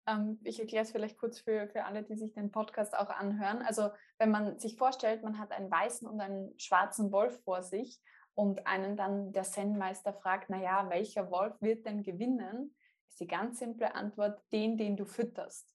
Ähm, 0.07 0.39
ich 0.45 0.61
erkläre 0.61 0.85
es 0.85 0.93
vielleicht 0.93 1.17
kurz 1.17 1.41
für, 1.41 1.69
für 1.69 1.85
alle, 1.85 2.03
die 2.03 2.17
sich 2.17 2.35
den 2.35 2.51
Podcast 2.51 2.95
auch 2.97 3.09
anhören. 3.09 3.63
Also 3.63 3.91
wenn 4.19 4.31
man 4.31 4.59
sich 4.59 4.77
vorstellt, 4.77 5.23
man 5.23 5.39
hat 5.39 5.53
einen 5.53 5.71
weißen 5.71 6.07
und 6.07 6.21
einen 6.21 6.59
schwarzen 6.59 7.11
Wolf 7.11 7.43
vor 7.43 7.63
sich 7.63 8.01
und 8.35 8.67
einen 8.67 8.97
dann 8.97 9.33
der 9.33 9.45
Zen-Meister 9.45 10.13
fragt, 10.13 10.51
naja, 10.51 10.89
welcher 10.91 11.31
Wolf 11.31 11.55
wird 11.61 11.87
denn 11.87 12.03
gewinnen? 12.03 12.75
Ist 13.09 13.21
die 13.21 13.27
ganz 13.27 13.59
simple 13.59 13.95
Antwort, 13.95 14.43
den, 14.53 14.77
den 14.77 14.97
du 14.97 15.05
fütterst. 15.05 15.75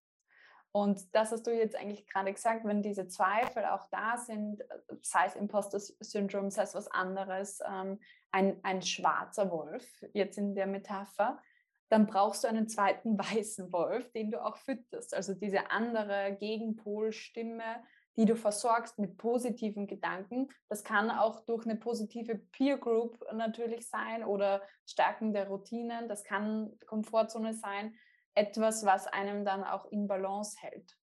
Und 0.75 1.15
das 1.15 1.31
hast 1.31 1.47
du 1.47 1.57
jetzt 1.57 1.77
eigentlich 1.77 2.05
gerade 2.05 2.33
gesagt, 2.33 2.65
wenn 2.65 2.81
diese 2.81 3.07
Zweifel 3.07 3.63
auch 3.63 3.87
da 3.91 4.17
sind, 4.17 4.61
sei 5.01 5.25
es 5.25 5.37
Imposter-Syndrom, 5.37 6.51
sei 6.51 6.63
es 6.63 6.75
was 6.75 6.91
anderes, 6.91 7.61
ähm, 7.65 7.97
ein, 8.33 8.59
ein 8.61 8.81
schwarzer 8.81 9.49
Wolf, 9.51 9.85
jetzt 10.11 10.37
in 10.37 10.53
der 10.53 10.67
Metapher, 10.67 11.41
dann 11.87 12.07
brauchst 12.07 12.43
du 12.43 12.49
einen 12.49 12.67
zweiten 12.67 13.17
weißen 13.17 13.71
Wolf, 13.71 14.11
den 14.11 14.31
du 14.31 14.43
auch 14.43 14.57
fütterst. 14.57 15.13
Also 15.13 15.33
diese 15.33 15.71
andere 15.71 16.35
Gegenpolstimme, 16.41 17.81
die 18.17 18.25
du 18.25 18.35
versorgst 18.35 18.99
mit 18.99 19.15
positiven 19.15 19.87
Gedanken. 19.87 20.49
Das 20.67 20.83
kann 20.83 21.09
auch 21.09 21.45
durch 21.45 21.65
eine 21.65 21.77
positive 21.77 22.35
Peer 22.35 22.77
Group 22.77 23.23
natürlich 23.31 23.87
sein 23.87 24.25
oder 24.25 24.61
Stärken 24.85 25.31
der 25.31 25.47
Routinen. 25.47 26.09
Das 26.09 26.25
kann 26.25 26.77
Komfortzone 26.85 27.53
sein 27.53 27.95
etwas, 28.35 28.85
was 28.85 29.07
einem 29.07 29.45
dann 29.45 29.63
auch 29.63 29.85
in 29.91 30.07
Balance 30.07 30.57
hält 30.59 30.97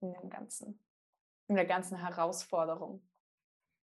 in 0.00 0.12
dem 0.12 0.28
Ganzen, 0.28 0.80
in 1.48 1.54
der 1.54 1.64
ganzen 1.64 1.96
Herausforderung. 1.96 3.02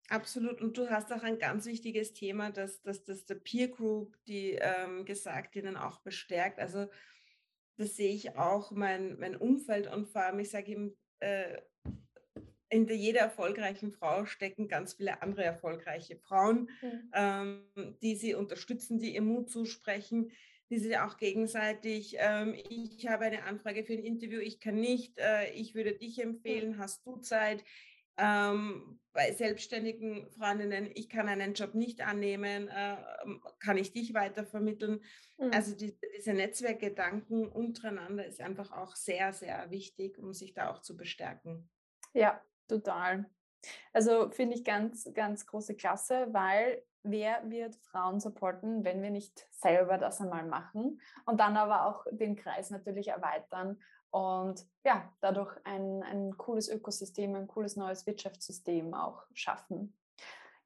Absolut. 0.09 0.62
Und 0.62 0.78
du 0.78 0.88
hast 0.88 1.12
auch 1.12 1.23
ein 1.23 1.38
ganz 1.38 1.66
wichtiges 1.66 2.14
Thema, 2.14 2.50
dass, 2.50 2.80
dass, 2.80 3.04
dass 3.04 3.26
der 3.26 3.35
Peer 3.35 3.68
Group 3.68 4.16
die 4.26 4.52
ähm, 4.52 5.04
Gesagtinnen 5.04 5.76
auch 5.76 6.00
bestärkt. 6.00 6.59
Also 6.59 6.87
das 7.76 7.95
sehe 7.95 8.14
ich 8.14 8.37
auch, 8.37 8.71
mein, 8.71 9.18
mein 9.18 9.37
Umfeld 9.37 9.87
und 9.87 10.09
vor 10.09 10.23
allem, 10.23 10.38
ich 10.38 10.50
sage 10.50 10.73
ihm, 10.73 10.97
äh, 11.21 11.59
hinter 12.71 12.95
jeder 12.95 13.21
erfolgreichen 13.21 13.92
Frau 13.92 14.26
stecken 14.26 14.68
ganz 14.68 14.95
viele 14.95 15.23
andere 15.23 15.45
erfolgreiche 15.45 16.16
Frauen, 16.16 16.71
mhm. 16.83 17.11
ähm, 17.14 17.97
die 18.02 18.16
sie 18.16 18.35
unterstützen, 18.35 18.99
die 18.99 19.14
ihr 19.14 19.23
Mut 19.23 19.50
zusprechen, 19.50 20.33
die 20.71 20.79
sie 20.79 20.97
auch 20.99 21.17
gegenseitig, 21.17 22.17
ähm, 22.19 22.55
ich 22.55 23.07
habe 23.09 23.25
eine 23.25 23.45
Anfrage 23.45 23.85
für 23.85 23.95
ein 23.95 24.05
Interview, 24.05 24.41
ich 24.41 24.61
kann 24.61 24.77
nicht, 24.77 25.19
äh, 25.19 25.51
ich 25.53 25.75
würde 25.75 25.95
dich 25.95 26.23
empfehlen, 26.23 26.79
hast 26.79 27.07
du 27.07 27.17
Zeit? 27.17 27.65
Ähm, 28.21 28.99
bei 29.13 29.33
selbstständigen 29.33 30.29
Freundinnen, 30.33 30.91
ich 30.95 31.09
kann 31.09 31.29
einen 31.29 31.55
Job 31.55 31.75
nicht 31.75 32.01
annehmen, 32.01 32.69
äh, 32.69 32.97
kann 33.61 33.79
ich 33.79 33.93
dich 33.93 34.13
weitervermitteln. 34.13 35.05
Mhm. 35.39 35.51
Also 35.53 35.77
die, 35.77 35.97
diese 36.17 36.35
Netzwerkgedanken 36.35 37.49
untereinander 37.49 38.27
ist 38.27 38.41
einfach 38.41 38.73
auch 38.73 38.97
sehr, 38.97 39.33
sehr 39.33 39.71
wichtig, 39.71 40.19
um 40.19 40.33
sich 40.33 40.53
da 40.53 40.71
auch 40.71 40.81
zu 40.81 40.97
bestärken. 40.97 41.71
Ja, 42.13 42.43
total. 42.67 43.31
Also 43.93 44.31
finde 44.31 44.57
ich 44.57 44.65
ganz, 44.65 45.12
ganz 45.15 45.47
große 45.47 45.75
Klasse, 45.75 46.29
weil 46.33 46.83
wer 47.03 47.49
wird 47.50 47.77
Frauen 47.77 48.21
supporten, 48.21 48.85
wenn 48.85 49.03
wir 49.03 49.11
nicht 49.11 49.47
selber 49.50 49.99
das 49.99 50.21
einmal 50.21 50.45
machen 50.45 51.00
und 51.27 51.41
dann 51.41 51.57
aber 51.57 51.87
auch 51.87 52.05
den 52.11 52.37
Kreis 52.37 52.71
natürlich 52.71 53.09
erweitern 53.09 53.81
und 54.11 54.65
ja, 54.85 55.12
dadurch 55.21 55.55
ein, 55.65 56.03
ein 56.03 56.37
cooles 56.37 56.69
Ökosystem, 56.69 57.35
ein 57.35 57.47
cooles 57.47 57.77
neues 57.77 58.07
Wirtschaftssystem 58.07 58.95
auch 58.95 59.23
schaffen. 59.35 59.95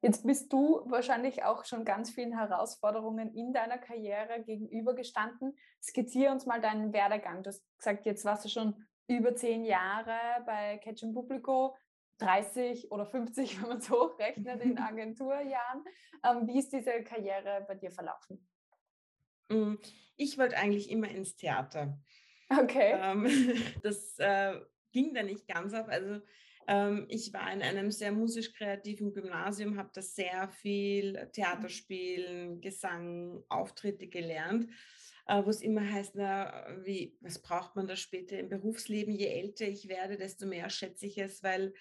Jetzt 0.01 0.25
bist 0.25 0.51
du 0.51 0.81
wahrscheinlich 0.85 1.43
auch 1.45 1.63
schon 1.63 1.85
ganz 1.85 2.09
vielen 2.09 2.37
Herausforderungen 2.37 3.33
in 3.33 3.53
deiner 3.53 3.77
Karriere 3.77 4.43
gegenübergestanden. 4.43 5.57
Skizziere 5.81 6.33
uns 6.33 6.45
mal 6.45 6.59
deinen 6.59 6.91
Werdegang. 6.91 7.41
Du 7.41 7.47
hast 7.47 7.63
gesagt, 7.77 8.05
jetzt 8.05 8.25
warst 8.25 8.43
du 8.43 8.49
schon 8.49 8.85
über 9.07 9.33
zehn 9.33 9.63
Jahre 9.63 10.17
bei 10.45 10.77
Catch 10.79 11.05
Publico, 11.13 11.75
30 12.23 12.91
oder 12.91 13.05
50, 13.05 13.57
wenn 13.61 13.69
man 13.69 13.81
so 13.81 14.03
rechnet, 14.03 14.61
in 14.61 14.77
Agenturjahren. 14.79 15.83
Ähm, 16.23 16.47
wie 16.47 16.59
ist 16.59 16.71
diese 16.71 17.03
Karriere 17.03 17.65
bei 17.67 17.75
dir 17.75 17.91
verlaufen? 17.91 18.47
Hm, 19.51 19.79
ich 20.15 20.37
wollte 20.37 20.57
eigentlich 20.57 20.89
immer 20.89 21.09
ins 21.09 21.35
Theater. 21.35 21.99
Okay. 22.49 22.93
Ähm, 22.99 23.27
das 23.83 24.17
äh, 24.19 24.59
ging 24.91 25.13
dann 25.13 25.27
nicht 25.27 25.47
ganz 25.47 25.73
auf. 25.73 25.87
Also 25.87 26.21
ähm, 26.67 27.05
ich 27.09 27.33
war 27.33 27.51
in 27.51 27.61
einem 27.61 27.91
sehr 27.91 28.11
musisch-kreativen 28.11 29.13
Gymnasium, 29.13 29.77
habe 29.77 29.89
da 29.93 30.01
sehr 30.01 30.47
viel 30.49 31.29
Theaterspielen, 31.33 32.61
Gesang, 32.61 33.43
Auftritte 33.49 34.07
gelernt, 34.07 34.69
äh, 35.27 35.43
wo 35.43 35.49
es 35.49 35.61
immer 35.61 35.89
heißt, 35.89 36.15
na, 36.15 36.65
wie, 36.83 37.17
was 37.21 37.41
braucht 37.41 37.75
man 37.75 37.87
da 37.87 37.95
später 37.95 38.37
im 38.39 38.49
Berufsleben? 38.49 39.13
Je 39.13 39.27
älter 39.27 39.67
ich 39.67 39.87
werde, 39.89 40.17
desto 40.17 40.45
mehr 40.45 40.69
schätze 40.69 41.05
ich 41.05 41.17
es, 41.17 41.43
weil 41.43 41.73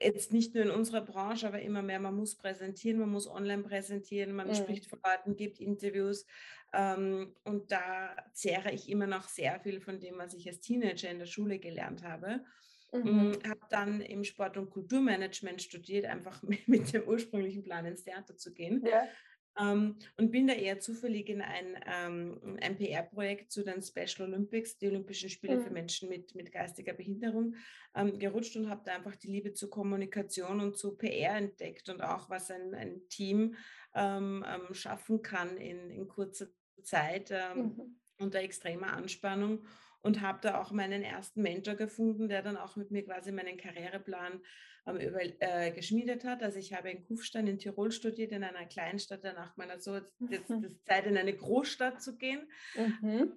jetzt 0.00 0.32
nicht 0.32 0.54
nur 0.54 0.64
in 0.64 0.70
unserer 0.70 1.00
Branche, 1.00 1.46
aber 1.46 1.60
immer 1.60 1.82
mehr, 1.82 2.00
man 2.00 2.14
muss 2.14 2.36
präsentieren, 2.36 3.00
man 3.00 3.10
muss 3.10 3.28
online 3.28 3.62
präsentieren, 3.62 4.32
man 4.32 4.48
mhm. 4.48 4.54
spricht 4.54 4.86
vor 4.86 4.98
Leuten, 5.04 5.36
gibt 5.36 5.60
Interviews. 5.60 6.26
Ähm, 6.72 7.34
und 7.44 7.72
da 7.72 8.14
zehre 8.32 8.72
ich 8.72 8.90
immer 8.90 9.06
noch 9.06 9.28
sehr 9.28 9.58
viel 9.60 9.80
von 9.80 9.98
dem, 10.00 10.18
was 10.18 10.34
ich 10.34 10.46
als 10.48 10.60
Teenager 10.60 11.10
in 11.10 11.18
der 11.18 11.26
Schule 11.26 11.58
gelernt 11.58 12.02
habe. 12.02 12.44
Mhm. 12.92 13.30
Mm, 13.30 13.32
habe 13.48 13.60
dann 13.70 14.00
im 14.00 14.24
Sport- 14.24 14.56
und 14.56 14.70
Kulturmanagement 14.70 15.60
studiert, 15.62 16.06
einfach 16.06 16.42
mit 16.66 16.92
dem 16.92 17.02
ursprünglichen 17.06 17.62
Plan 17.62 17.86
ins 17.86 18.04
Theater 18.04 18.36
zu 18.36 18.52
gehen. 18.52 18.84
Ja. 18.86 19.06
Ähm, 19.58 19.96
und 20.16 20.30
bin 20.30 20.46
da 20.46 20.54
eher 20.54 20.78
zufällig 20.78 21.28
in 21.28 21.42
ein, 21.42 21.80
ähm, 21.86 22.58
ein 22.60 22.76
PR-Projekt 22.76 23.50
zu 23.50 23.64
den 23.64 23.82
Special 23.82 24.28
Olympics, 24.28 24.78
die 24.78 24.86
Olympischen 24.86 25.28
Spiele 25.28 25.56
mhm. 25.56 25.62
für 25.62 25.70
Menschen 25.70 26.08
mit, 26.08 26.34
mit 26.34 26.52
geistiger 26.52 26.92
Behinderung, 26.92 27.56
ähm, 27.94 28.18
gerutscht 28.18 28.56
und 28.56 28.68
habe 28.68 28.82
da 28.84 28.94
einfach 28.94 29.16
die 29.16 29.28
Liebe 29.28 29.52
zur 29.52 29.70
Kommunikation 29.70 30.60
und 30.60 30.76
zu 30.76 30.96
PR 30.96 31.36
entdeckt 31.36 31.88
und 31.88 32.02
auch, 32.02 32.30
was 32.30 32.50
ein, 32.50 32.74
ein 32.74 33.08
Team 33.08 33.56
ähm, 33.94 34.44
ähm, 34.46 34.74
schaffen 34.74 35.22
kann 35.22 35.56
in, 35.56 35.90
in 35.90 36.06
kurzer 36.06 36.48
Zeit 36.82 37.30
ähm, 37.30 37.58
mhm. 37.58 37.96
unter 38.18 38.40
extremer 38.40 38.92
Anspannung 38.92 39.64
und 40.02 40.20
habe 40.20 40.38
da 40.42 40.60
auch 40.60 40.70
meinen 40.70 41.02
ersten 41.02 41.42
Mentor 41.42 41.74
gefunden, 41.74 42.28
der 42.28 42.42
dann 42.42 42.56
auch 42.56 42.76
mit 42.76 42.90
mir 42.90 43.04
quasi 43.04 43.32
meinen 43.32 43.56
Karriereplan 43.56 44.40
ähm, 44.86 44.96
über, 44.96 45.20
äh, 45.40 45.72
geschmiedet 45.72 46.24
hat. 46.24 46.42
Also 46.42 46.58
ich 46.58 46.72
habe 46.72 46.90
in 46.90 47.04
Kufstein 47.04 47.46
in 47.46 47.58
Tirol 47.58 47.90
studiert, 47.90 48.32
in 48.32 48.44
einer 48.44 48.66
Kleinstadt, 48.66 49.24
danach 49.24 49.56
meiner 49.56 49.80
so, 49.80 50.00
jetzt, 50.30 50.50
ist 50.50 50.86
Zeit 50.86 51.06
in 51.06 51.16
eine 51.16 51.34
Großstadt 51.34 52.00
zu 52.00 52.16
gehen. 52.16 52.48
Mhm. 52.76 53.32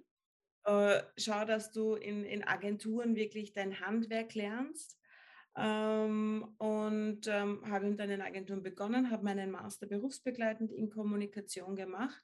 Äh, 0.65 1.01
schau, 1.17 1.43
dass 1.45 1.71
du 1.71 1.95
in, 1.95 2.23
in 2.23 2.43
Agenturen 2.43 3.15
wirklich 3.15 3.53
dein 3.53 3.79
Handwerk 3.79 4.35
lernst. 4.35 4.97
Ähm, 5.57 6.55
und 6.59 7.27
ähm, 7.27 7.61
habe 7.69 7.93
dann 7.95 8.09
in 8.09 8.21
Agenturen 8.21 8.63
begonnen, 8.63 9.11
habe 9.11 9.25
meinen 9.25 9.51
Master 9.51 9.85
berufsbegleitend 9.85 10.71
in 10.71 10.89
Kommunikation 10.89 11.75
gemacht 11.75 12.23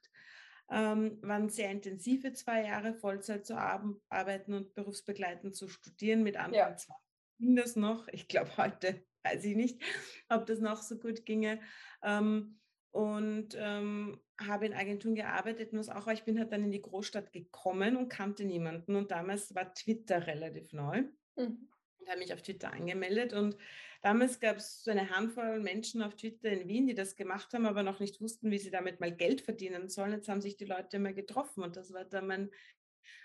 ähm, 0.70 1.18
waren 1.22 1.48
sehr 1.48 1.70
intensive 1.70 2.32
zwei 2.32 2.64
Jahre 2.64 2.94
Vollzeit 2.94 3.46
zu 3.46 3.56
arbeiten 3.56 4.54
und 4.54 4.74
berufsbegleitend 4.74 5.56
zu 5.56 5.68
studieren. 5.68 6.22
Mit 6.22 6.36
Anfang 6.36 6.54
ja. 6.54 6.76
zwei 6.76 6.94
ging 7.38 7.56
das 7.56 7.76
noch. 7.76 8.08
Ich 8.08 8.28
glaube, 8.28 8.56
heute 8.56 9.04
weiß 9.24 9.44
ich 9.44 9.56
nicht, 9.56 9.82
ob 10.28 10.46
das 10.46 10.60
noch 10.60 10.82
so 10.82 10.98
gut 10.98 11.24
ginge. 11.24 11.60
Ähm, 12.02 12.58
und 12.90 13.50
ähm, 13.56 14.20
habe 14.40 14.66
in 14.66 14.74
Agenturen 14.74 15.14
gearbeitet. 15.14 15.72
Und 15.72 15.88
auch, 15.90 16.08
ich 16.08 16.24
bin 16.24 16.38
halt 16.38 16.52
dann 16.52 16.64
in 16.64 16.70
die 16.70 16.82
Großstadt 16.82 17.32
gekommen 17.32 17.96
und 17.96 18.08
kannte 18.08 18.44
niemanden. 18.44 18.96
Und 18.96 19.10
damals 19.10 19.54
war 19.54 19.72
Twitter 19.74 20.26
relativ 20.26 20.72
neu. 20.72 21.02
Mhm. 21.36 21.68
Und 21.98 22.08
habe 22.08 22.18
mich 22.18 22.32
auf 22.32 22.42
Twitter 22.42 22.72
angemeldet 22.72 23.32
und 23.32 23.56
Damals 24.00 24.38
gab 24.38 24.58
es 24.58 24.84
so 24.84 24.92
eine 24.92 25.10
Handvoll 25.10 25.60
Menschen 25.60 26.02
auf 26.02 26.14
Twitter 26.14 26.50
in 26.50 26.68
Wien, 26.68 26.86
die 26.86 26.94
das 26.94 27.16
gemacht 27.16 27.52
haben, 27.52 27.66
aber 27.66 27.82
noch 27.82 27.98
nicht 27.98 28.20
wussten, 28.20 28.50
wie 28.50 28.58
sie 28.58 28.70
damit 28.70 29.00
mal 29.00 29.14
Geld 29.14 29.40
verdienen 29.40 29.88
sollen. 29.88 30.12
Jetzt 30.12 30.28
haben 30.28 30.40
sich 30.40 30.56
die 30.56 30.66
Leute 30.66 31.00
mal 31.00 31.14
getroffen 31.14 31.64
und 31.64 31.76
das 31.76 31.92
war 31.92 32.04
dann 32.04 32.28
mein, 32.28 32.50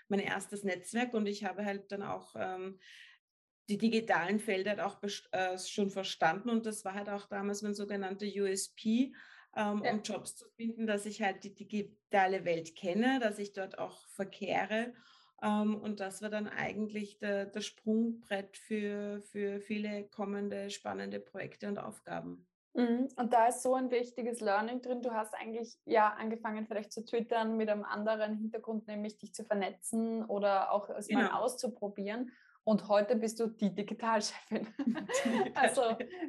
mein 0.08 0.20
erstes 0.20 0.64
Netzwerk 0.64 1.14
und 1.14 1.26
ich 1.26 1.44
habe 1.44 1.64
halt 1.64 1.92
dann 1.92 2.02
auch 2.02 2.34
ähm, 2.36 2.80
die 3.68 3.78
digitalen 3.78 4.40
Felder 4.40 4.84
auch 4.84 5.00
äh, 5.30 5.58
schon 5.58 5.90
verstanden 5.90 6.50
und 6.50 6.66
das 6.66 6.84
war 6.84 6.94
halt 6.94 7.08
auch 7.08 7.26
damals 7.26 7.62
mein 7.62 7.74
sogenannter 7.74 8.26
USP, 8.26 9.14
ähm, 9.56 9.82
ja. 9.84 9.92
um 9.92 10.02
Jobs 10.02 10.34
zu 10.34 10.48
finden, 10.56 10.86
dass 10.88 11.06
ich 11.06 11.22
halt 11.22 11.44
die 11.44 11.54
digitale 11.54 12.44
Welt 12.44 12.74
kenne, 12.74 13.20
dass 13.20 13.38
ich 13.38 13.52
dort 13.52 13.78
auch 13.78 14.08
verkehre 14.08 14.92
und 15.48 16.00
das 16.00 16.22
war 16.22 16.30
dann 16.30 16.48
eigentlich 16.48 17.18
der, 17.18 17.46
der 17.46 17.60
Sprungbrett 17.60 18.56
für, 18.56 19.20
für 19.20 19.60
viele 19.60 20.04
kommende 20.04 20.70
spannende 20.70 21.20
Projekte 21.20 21.68
und 21.68 21.78
Aufgaben. 21.78 22.46
Mhm. 22.74 23.08
Und 23.16 23.32
da 23.32 23.46
ist 23.46 23.62
so 23.62 23.74
ein 23.74 23.90
wichtiges 23.90 24.40
Learning 24.40 24.82
drin. 24.82 25.00
Du 25.00 25.12
hast 25.12 25.34
eigentlich 25.34 25.78
ja 25.84 26.08
angefangen, 26.18 26.66
vielleicht 26.66 26.92
zu 26.92 27.04
twittern 27.04 27.56
mit 27.56 27.68
einem 27.68 27.84
anderen 27.84 28.36
Hintergrund, 28.36 28.88
nämlich 28.88 29.16
dich 29.18 29.32
zu 29.32 29.44
vernetzen 29.44 30.24
oder 30.24 30.72
auch 30.72 30.90
es 30.90 31.06
genau. 31.06 31.20
mal 31.20 31.40
auszuprobieren. 31.40 32.32
Und 32.66 32.88
heute 32.88 33.16
bist 33.16 33.38
du 33.40 33.46
die 33.46 33.74
Digitalchefin. 33.74 34.66
also 35.54 35.82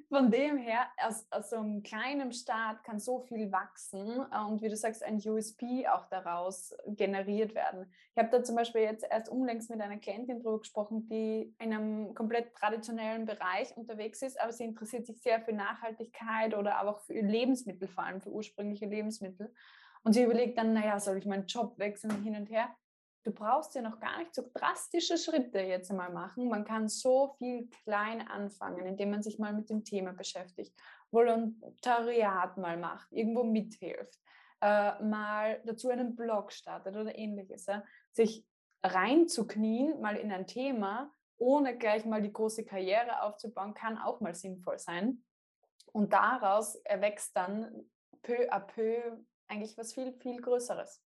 von 0.09 0.29
dem 0.29 0.57
her, 0.57 0.85
aus, 0.97 1.25
aus 1.31 1.49
so 1.49 1.55
einem 1.55 1.81
kleinen 1.81 2.33
Start 2.33 2.83
kann 2.83 2.99
so 2.99 3.21
viel 3.21 3.53
wachsen 3.53 4.19
und 4.49 4.61
wie 4.61 4.67
du 4.67 4.75
sagst, 4.75 5.01
ein 5.01 5.21
USP 5.25 5.87
auch 5.87 6.07
daraus 6.09 6.75
generiert 6.87 7.55
werden. 7.55 7.89
Ich 8.11 8.17
habe 8.21 8.29
da 8.31 8.43
zum 8.43 8.57
Beispiel 8.57 8.81
jetzt 8.81 9.05
erst 9.09 9.29
unlängst 9.29 9.69
mit 9.69 9.79
einer 9.79 9.97
Klientin 9.97 10.41
drüber 10.41 10.59
gesprochen, 10.59 11.07
die 11.07 11.55
in 11.57 11.73
einem 11.73 12.13
komplett 12.13 12.53
traditionellen 12.53 13.25
Bereich 13.25 13.75
unterwegs 13.77 14.21
ist, 14.21 14.39
aber 14.39 14.51
sie 14.51 14.65
interessiert 14.65 15.05
sich 15.05 15.21
sehr 15.21 15.39
für 15.39 15.53
Nachhaltigkeit 15.53 16.53
oder 16.53 16.75
aber 16.75 16.97
auch 16.97 16.99
für 16.99 17.13
Lebensmittel, 17.13 17.87
vor 17.87 18.03
allem 18.03 18.19
für 18.19 18.31
ursprüngliche 18.31 18.87
Lebensmittel. 18.87 19.53
Und 20.03 20.11
sie 20.11 20.23
überlegt 20.23 20.57
dann, 20.57 20.73
naja, 20.73 20.99
soll 20.99 21.17
ich 21.17 21.25
meinen 21.25 21.47
Job 21.47 21.79
wechseln 21.79 22.21
hin 22.23 22.35
und 22.35 22.49
her? 22.49 22.75
Du 23.25 23.31
brauchst 23.31 23.73
ja 23.75 23.81
noch 23.81 23.99
gar 23.99 24.19
nicht 24.19 24.33
so 24.33 24.43
drastische 24.53 25.17
Schritte 25.17 25.59
jetzt 25.59 25.91
mal 25.91 26.11
machen. 26.11 26.47
Man 26.47 26.63
kann 26.63 26.87
so 26.87 27.35
viel 27.37 27.67
klein 27.83 28.25
anfangen, 28.27 28.85
indem 28.85 29.11
man 29.11 29.23
sich 29.23 29.39
mal 29.39 29.53
mit 29.53 29.69
dem 29.69 29.83
Thema 29.83 30.13
beschäftigt, 30.13 30.73
Volontariat 31.11 32.57
mal 32.57 32.77
macht, 32.77 33.11
irgendwo 33.11 33.43
mithilft, 33.43 34.19
äh, 34.61 35.01
mal 35.03 35.61
dazu 35.65 35.89
einen 35.89 36.15
Blog 36.15 36.51
startet 36.53 36.95
oder 36.95 37.17
ähnliches. 37.17 37.65
Ja? 37.65 37.83
Sich 38.11 38.45
reinzuknien, 38.83 39.99
mal 39.99 40.17
in 40.17 40.31
ein 40.31 40.45
Thema, 40.45 41.11
ohne 41.37 41.77
gleich 41.77 42.05
mal 42.05 42.21
die 42.21 42.31
große 42.31 42.63
Karriere 42.63 43.23
aufzubauen, 43.23 43.73
kann 43.73 43.97
auch 43.97 44.21
mal 44.21 44.35
sinnvoll 44.35 44.77
sein. 44.77 45.23
Und 45.91 46.13
daraus 46.13 46.75
erwächst 46.75 47.35
dann 47.35 47.89
peu 48.21 48.49
à 48.51 48.59
peu 48.59 49.17
eigentlich 49.47 49.77
was 49.77 49.93
viel, 49.93 50.13
viel 50.13 50.41
Größeres. 50.41 51.04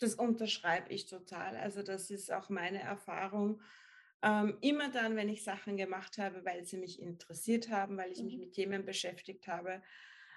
Das 0.00 0.14
unterschreibe 0.14 0.92
ich 0.92 1.06
total. 1.06 1.56
Also 1.56 1.82
das 1.82 2.10
ist 2.10 2.32
auch 2.32 2.48
meine 2.48 2.80
Erfahrung. 2.80 3.62
Ähm, 4.22 4.58
immer 4.60 4.90
dann, 4.90 5.16
wenn 5.16 5.28
ich 5.28 5.44
Sachen 5.44 5.76
gemacht 5.76 6.18
habe, 6.18 6.44
weil 6.44 6.64
sie 6.64 6.76
mich 6.76 7.00
interessiert 7.00 7.70
haben, 7.70 7.96
weil 7.96 8.10
ich 8.10 8.18
mhm. 8.18 8.24
mich 8.24 8.38
mit 8.38 8.52
Themen 8.52 8.84
beschäftigt 8.84 9.46
habe, 9.46 9.82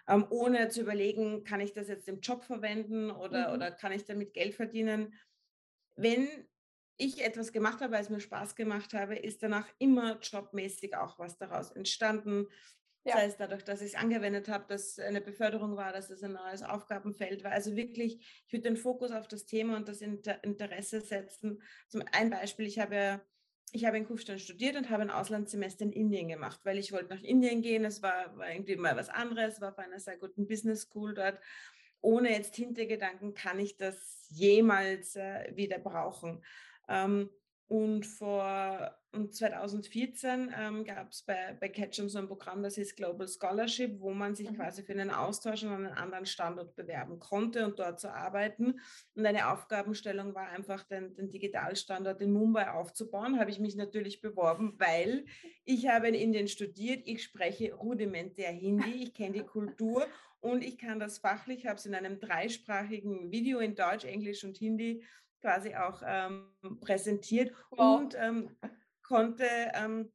ähm, 0.08 0.26
ohne 0.30 0.70
zu 0.70 0.82
überlegen, 0.82 1.44
kann 1.44 1.62
ich 1.62 1.74
das 1.74 1.88
jetzt 1.88 2.08
im 2.08 2.20
Job 2.20 2.44
verwenden 2.44 3.10
oder, 3.10 3.50
mhm. 3.50 3.56
oder 3.56 3.72
kann 3.72 3.92
ich 3.92 4.06
damit 4.06 4.34
Geld 4.34 4.56
verdienen. 4.56 5.14
Wenn 5.96 6.28
ich 6.98 7.24
etwas 7.24 7.52
gemacht 7.52 7.82
habe, 7.82 7.94
weil 7.94 8.02
es 8.02 8.10
mir 8.10 8.20
Spaß 8.20 8.56
gemacht 8.56 8.94
habe, 8.94 9.16
ist 9.16 9.44
danach 9.44 9.68
immer 9.80 10.20
jobmäßig 10.20 10.96
auch 10.96 11.20
was 11.20 11.38
daraus 11.38 11.72
entstanden. 11.72 12.48
Ja. 13.06 13.18
Sei 13.18 13.26
es 13.26 13.38
dadurch, 13.38 13.64
dass 13.64 13.82
ich 13.82 13.94
es 13.94 13.96
angewendet 13.96 14.48
habe, 14.48 14.66
dass 14.68 14.98
eine 14.98 15.20
Beförderung 15.20 15.76
war, 15.76 15.92
dass 15.92 16.10
es 16.10 16.24
ein 16.24 16.34
neues 16.34 16.64
Aufgabenfeld 16.64 17.44
war. 17.44 17.52
Also 17.52 17.76
wirklich, 17.76 18.44
ich 18.48 18.54
würde 18.54 18.64
den 18.64 18.78
Fokus 18.78 19.12
auf 19.12 19.28
das 19.28 19.46
Thema 19.46 19.76
und 19.76 19.90
das 19.90 20.02
Interesse 20.02 21.02
setzen. 21.02 21.62
Zum 21.90 22.04
ein 22.14 22.30
Beispiel, 22.30 22.66
ich 22.66 22.80
habe 22.80 23.22
ich 23.74 23.86
habe 23.86 23.98
in 23.98 24.06
Kufstein 24.06 24.38
studiert 24.38 24.76
und 24.76 24.92
habe 24.92 25.02
ein 25.02 25.10
Auslandssemester 25.10 25.84
in 25.86 25.92
Indien 25.92 26.28
gemacht, 26.28 26.60
weil 26.64 26.78
ich 26.78 26.92
wollte 26.92 27.16
nach 27.16 27.24
Indien 27.24 27.64
gehen. 27.64 27.84
Es 27.84 28.04
war, 28.04 28.38
war 28.38 28.52
irgendwie 28.52 28.76
mal 28.76 28.96
was 28.96 29.10
anderes, 29.10 29.62
war 29.62 29.72
auf 29.72 29.80
einer 29.80 30.00
sehr 30.00 30.18
guten 30.18 30.48
Business 30.48 30.84
School 30.84 31.16
dort. 31.16 31.40
Ohne 32.00 32.32
jetzt 32.32 32.56
Hintergedanken 32.56 33.34
kann 33.34 33.60
ich 33.60 33.76
das 33.76 34.28
jemals 34.30 35.16
äh, 35.16 35.52
wieder 35.56 35.80
brauchen. 35.80 36.44
Ähm, 36.88 37.32
und 37.74 38.06
vor 38.06 38.96
2014 39.14 40.54
ähm, 40.56 40.84
gab 40.86 41.10
es 41.10 41.24
bei, 41.24 41.58
bei 41.60 41.70
Ketchum 41.70 42.08
so 42.08 42.20
ein 42.20 42.28
Programm, 42.28 42.62
das 42.62 42.78
ist 42.78 42.96
Global 42.96 43.28
Scholarship, 43.28 44.00
wo 44.00 44.12
man 44.12 44.36
sich 44.36 44.52
mhm. 44.52 44.58
quasi 44.58 44.84
für 44.84 44.92
einen 44.92 45.10
Austausch 45.10 45.64
an 45.64 45.72
einen 45.72 45.88
anderen 45.88 46.28
Standort 46.28 46.76
bewerben 46.76 47.18
konnte 47.18 47.66
und 47.66 47.80
dort 47.80 48.00
zu 48.00 48.14
arbeiten. 48.14 48.80
Und 49.16 49.26
eine 49.26 49.50
Aufgabenstellung 49.52 50.36
war 50.36 50.50
einfach, 50.50 50.84
den, 50.84 51.16
den 51.16 51.32
Digitalstandort 51.32 52.22
in 52.22 52.32
Mumbai 52.32 52.70
aufzubauen. 52.70 53.40
Habe 53.40 53.50
ich 53.50 53.60
mich 53.60 53.76
natürlich 53.76 54.22
beworben, 54.22 54.76
weil 54.78 55.26
ich 55.66 55.88
habe 55.88 56.10
in 56.10 56.14
Indien 56.14 56.48
studiert, 56.48 57.02
ich 57.08 57.24
spreche 57.24 57.74
rudimentär 57.74 58.52
Hindi, 58.52 59.02
ich 59.02 59.16
kenne 59.16 59.34
die 59.34 59.46
Kultur 59.46 60.06
und 60.42 60.64
ich 60.64 60.78
kann 60.78 61.00
das 61.00 61.18
fachlich, 61.18 61.66
habe 61.66 61.78
es 61.78 61.88
in 61.88 61.96
einem 61.96 62.20
dreisprachigen 62.20 63.32
Video 63.32 63.58
in 63.58 63.74
Deutsch, 63.74 64.06
Englisch 64.06 64.44
und 64.44 64.58
Hindi 64.58 65.04
quasi 65.44 65.76
auch 65.76 66.02
ähm, 66.06 66.48
präsentiert 66.80 67.54
wow. 67.72 68.00
und 68.00 68.16
ähm, 68.18 68.56
konnte, 69.02 69.46
ähm, 69.74 70.12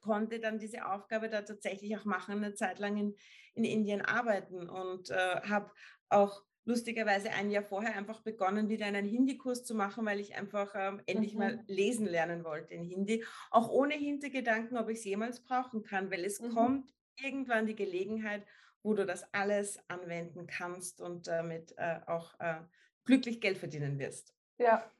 konnte 0.00 0.38
dann 0.38 0.60
diese 0.60 0.86
Aufgabe 0.86 1.28
da 1.28 1.42
tatsächlich 1.42 1.96
auch 1.96 2.04
machen, 2.04 2.36
eine 2.36 2.54
Zeit 2.54 2.78
lang 2.78 2.96
in, 2.96 3.16
in 3.54 3.64
Indien 3.64 4.02
arbeiten 4.02 4.70
und 4.70 5.10
äh, 5.10 5.40
habe 5.42 5.72
auch 6.08 6.44
lustigerweise 6.64 7.30
ein 7.30 7.50
Jahr 7.50 7.64
vorher 7.64 7.96
einfach 7.96 8.20
begonnen, 8.20 8.68
wieder 8.68 8.86
einen 8.86 9.04
Hindi-Kurs 9.04 9.64
zu 9.64 9.74
machen, 9.74 10.06
weil 10.06 10.20
ich 10.20 10.36
einfach 10.36 10.72
ähm, 10.76 11.02
endlich 11.06 11.32
mhm. 11.32 11.38
mal 11.38 11.64
lesen 11.66 12.06
lernen 12.06 12.44
wollte 12.44 12.74
in 12.74 12.84
Hindi, 12.84 13.24
auch 13.50 13.68
ohne 13.68 13.94
Hintergedanken, 13.94 14.78
ob 14.78 14.88
ich 14.88 14.98
es 14.98 15.04
jemals 15.04 15.42
brauchen 15.42 15.82
kann, 15.82 16.10
weil 16.10 16.24
es 16.24 16.40
mhm. 16.40 16.50
kommt 16.50 16.94
irgendwann 17.20 17.66
die 17.66 17.76
Gelegenheit, 17.76 18.46
wo 18.82 18.94
du 18.94 19.04
das 19.04 19.32
alles 19.34 19.80
anwenden 19.88 20.46
kannst 20.46 21.00
und 21.00 21.26
damit 21.26 21.74
äh, 21.76 21.98
auch 22.06 22.38
äh, 22.38 22.60
glücklich 23.04 23.40
Geld 23.40 23.58
verdienen 23.58 23.98
wirst. 23.98 24.35
Ja, 24.58 24.90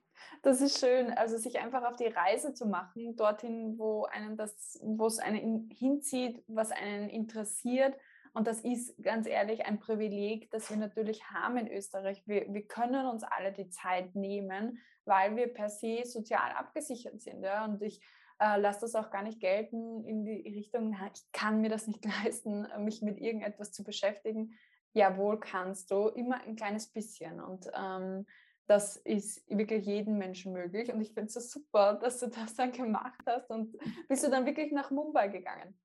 das 0.42 0.60
ist 0.60 0.78
schön. 0.78 1.10
Also 1.12 1.38
sich 1.38 1.58
einfach 1.58 1.84
auf 1.84 1.96
die 1.96 2.06
Reise 2.06 2.54
zu 2.54 2.66
machen, 2.66 3.16
dorthin, 3.16 3.78
wo 3.78 4.04
einen 4.04 4.36
das, 4.36 4.78
wo 4.82 5.06
es 5.06 5.18
einen 5.18 5.70
hinzieht, 5.70 6.42
was 6.46 6.70
einen 6.72 7.08
interessiert. 7.08 7.96
Und 8.32 8.46
das 8.46 8.60
ist 8.60 9.02
ganz 9.02 9.26
ehrlich 9.26 9.64
ein 9.64 9.80
Privileg, 9.80 10.50
das 10.50 10.68
wir 10.68 10.76
natürlich 10.76 11.24
haben 11.30 11.56
in 11.56 11.68
Österreich. 11.68 12.22
Wir, 12.26 12.52
wir 12.52 12.66
können 12.66 13.06
uns 13.06 13.22
alle 13.22 13.50
die 13.50 13.70
Zeit 13.70 14.14
nehmen, 14.14 14.78
weil 15.06 15.36
wir 15.36 15.52
per 15.52 15.70
se 15.70 16.04
sozial 16.04 16.52
abgesichert 16.52 17.22
sind. 17.22 17.42
Ja? 17.42 17.64
Und 17.64 17.80
ich 17.80 18.00
äh, 18.38 18.58
lasse 18.60 18.80
das 18.80 18.94
auch 18.94 19.10
gar 19.10 19.22
nicht 19.22 19.40
gelten 19.40 20.04
in 20.04 20.24
die 20.26 20.48
Richtung, 20.50 20.94
ich 21.14 21.32
kann 21.32 21.62
mir 21.62 21.70
das 21.70 21.86
nicht 21.86 22.04
leisten, 22.24 22.66
mich 22.84 23.00
mit 23.00 23.18
irgendetwas 23.18 23.72
zu 23.72 23.82
beschäftigen. 23.82 24.52
Jawohl, 24.92 25.40
kannst 25.40 25.90
du, 25.90 26.08
immer 26.08 26.42
ein 26.42 26.56
kleines 26.56 26.88
bisschen. 26.88 27.40
Und 27.40 27.70
ähm, 27.74 28.26
das 28.66 28.96
ist 28.96 29.48
wirklich 29.48 29.86
jedem 29.86 30.18
Menschen 30.18 30.52
möglich. 30.52 30.92
Und 30.92 31.00
ich 31.00 31.12
finde 31.12 31.26
es 31.26 31.34
so 31.34 31.40
super, 31.40 31.94
dass 32.02 32.18
du 32.18 32.26
das 32.26 32.54
dann 32.54 32.72
gemacht 32.72 33.20
hast. 33.26 33.50
Und 33.50 33.76
bist 34.08 34.24
du 34.24 34.30
dann 34.30 34.46
wirklich 34.46 34.72
nach 34.72 34.90
Mumbai 34.90 35.28
gegangen? 35.28 35.78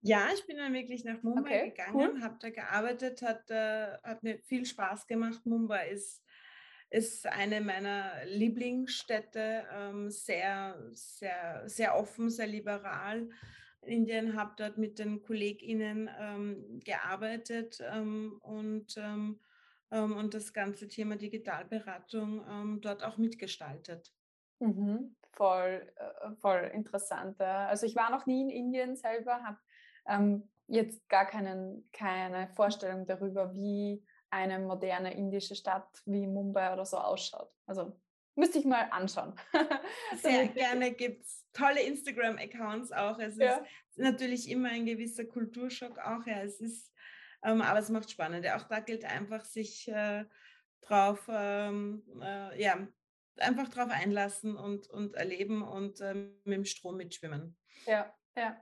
Ja, 0.00 0.28
ich 0.32 0.46
bin 0.46 0.56
dann 0.56 0.72
wirklich 0.72 1.04
nach 1.04 1.22
Mumbai 1.22 1.40
okay, 1.40 1.70
gegangen, 1.70 2.12
cool. 2.14 2.22
habe 2.22 2.38
da 2.40 2.50
gearbeitet, 2.50 3.20
hat, 3.22 3.50
äh, 3.50 3.98
hat 4.04 4.22
mir 4.22 4.38
viel 4.38 4.64
Spaß 4.64 5.08
gemacht. 5.08 5.44
Mumbai 5.44 5.90
ist, 5.90 6.22
ist 6.90 7.26
eine 7.26 7.60
meiner 7.60 8.24
Lieblingsstädte, 8.26 9.66
ähm, 9.74 10.08
sehr, 10.10 10.78
sehr, 10.92 11.62
sehr 11.66 11.98
offen, 11.98 12.30
sehr 12.30 12.46
liberal. 12.46 13.28
In 13.82 14.02
Indien 14.02 14.36
habe 14.36 14.54
dort 14.56 14.78
mit 14.78 15.00
den 15.00 15.20
KollegInnen 15.20 16.08
ähm, 16.18 16.80
gearbeitet 16.84 17.82
ähm, 17.92 18.38
und 18.42 18.96
ähm, 18.96 19.40
und 19.90 20.34
das 20.34 20.52
ganze 20.52 20.88
Thema 20.88 21.16
Digitalberatung 21.16 22.44
ähm, 22.48 22.80
dort 22.80 23.02
auch 23.02 23.16
mitgestaltet. 23.16 24.12
Mhm, 24.60 25.16
voll, 25.32 25.92
äh, 25.96 26.30
voll 26.40 26.70
interessant. 26.74 27.40
Also 27.40 27.86
ich 27.86 27.96
war 27.96 28.10
noch 28.10 28.26
nie 28.26 28.42
in 28.42 28.50
Indien 28.50 28.96
selber, 28.96 29.42
habe 29.42 29.58
ähm, 30.06 30.50
jetzt 30.66 31.08
gar 31.08 31.26
keinen, 31.26 31.88
keine 31.92 32.48
Vorstellung 32.54 33.06
darüber, 33.06 33.54
wie 33.54 34.04
eine 34.30 34.58
moderne 34.58 35.14
indische 35.14 35.54
Stadt 35.54 35.88
wie 36.04 36.26
Mumbai 36.26 36.72
oder 36.72 36.84
so 36.84 36.98
ausschaut. 36.98 37.50
Also 37.66 37.98
müsste 38.34 38.58
ich 38.58 38.64
mal 38.64 38.88
anschauen. 38.90 39.34
Sehr 40.16 40.48
gerne 40.48 40.92
gibt 40.92 41.24
es 41.24 41.46
tolle 41.52 41.82
Instagram-Accounts 41.82 42.92
auch. 42.92 43.18
Es 43.18 43.36
ja. 43.36 43.56
ist 43.56 43.62
natürlich 43.96 44.50
immer 44.50 44.68
ein 44.68 44.86
gewisser 44.86 45.24
Kulturschock 45.24 45.98
auch. 45.98 46.26
Ja, 46.26 46.42
es 46.42 46.60
ist 46.60 46.92
ähm, 47.42 47.62
aber 47.62 47.78
es 47.78 47.88
macht 47.88 48.10
spannend. 48.10 48.46
Auch 48.48 48.64
da 48.64 48.80
gilt 48.80 49.04
einfach, 49.04 49.44
sich 49.44 49.88
äh, 49.88 50.24
drauf, 50.82 51.28
ähm, 51.30 52.02
äh, 52.20 52.60
ja, 52.60 52.86
einfach 53.38 53.68
drauf 53.68 53.90
einlassen 53.90 54.56
und, 54.56 54.88
und 54.88 55.14
erleben 55.14 55.62
und 55.62 56.00
ähm, 56.00 56.40
mit 56.44 56.56
dem 56.56 56.64
Strom 56.64 56.96
mitschwimmen. 56.96 57.56
Ja, 57.86 58.12
ja. 58.36 58.56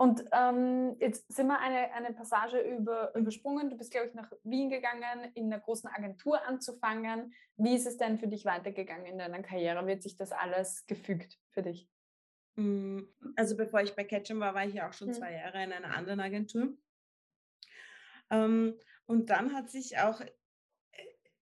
Und 0.00 0.24
ähm, 0.30 0.96
jetzt 1.00 1.32
sind 1.32 1.48
wir 1.48 1.58
eine, 1.58 1.92
eine 1.92 2.12
Passage 2.12 2.60
über, 2.60 3.12
übersprungen. 3.16 3.68
Du 3.68 3.76
bist, 3.76 3.90
glaube 3.90 4.06
ich, 4.06 4.14
nach 4.14 4.30
Wien 4.44 4.70
gegangen, 4.70 5.32
in 5.34 5.52
einer 5.52 5.60
großen 5.60 5.90
Agentur 5.90 6.40
anzufangen. 6.46 7.34
Wie 7.56 7.74
ist 7.74 7.86
es 7.86 7.96
denn 7.96 8.16
für 8.16 8.28
dich 8.28 8.44
weitergegangen 8.44 9.06
in 9.06 9.18
deiner 9.18 9.42
Karriere? 9.42 9.84
Wird 9.88 10.04
sich 10.04 10.16
das 10.16 10.30
alles 10.30 10.86
gefügt 10.86 11.40
für 11.50 11.62
dich? 11.62 11.90
Hm, 12.56 13.08
also 13.34 13.56
bevor 13.56 13.80
ich 13.80 13.96
bei 13.96 14.04
Ketchum 14.04 14.38
war, 14.38 14.54
war 14.54 14.64
ich 14.64 14.74
ja 14.74 14.88
auch 14.88 14.92
schon 14.92 15.08
hm. 15.08 15.14
zwei 15.14 15.32
Jahre 15.32 15.64
in 15.64 15.72
einer 15.72 15.96
anderen 15.96 16.20
Agentur. 16.20 16.76
Ähm, 18.30 18.78
und 19.06 19.30
dann 19.30 19.54
hat 19.54 19.70
sich 19.70 19.98
auch 19.98 20.20
äh, 20.20 20.26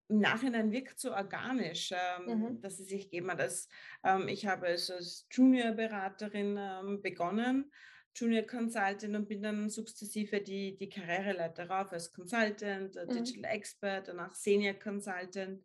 im 0.08 0.18
Nachhinein 0.18 0.70
wirkt 0.70 1.00
so 1.00 1.12
organisch, 1.12 1.92
ähm, 1.92 2.38
mhm. 2.38 2.60
dass 2.60 2.78
es 2.78 2.88
sich 2.88 3.04
gegeben 3.04 3.30
hat. 3.30 3.40
Dass, 3.40 3.68
ähm, 4.04 4.28
ich 4.28 4.46
habe 4.46 4.66
als, 4.66 4.90
als 4.90 5.26
Junior-Beraterin 5.30 7.00
begonnen, 7.02 7.70
Junior 8.14 8.44
Consultant 8.44 9.14
und 9.14 9.28
bin 9.28 9.42
dann 9.42 9.68
sukzessive 9.68 10.40
die, 10.40 10.76
die 10.76 10.88
Karriereleiter 10.88 11.68
rauf 11.68 11.92
als 11.92 12.12
Consultant, 12.12 12.94
mhm. 12.94 13.08
Digital 13.08 13.52
Expert, 13.52 14.08
danach 14.08 14.34
Senior 14.34 14.74
Consultant. 14.74 15.64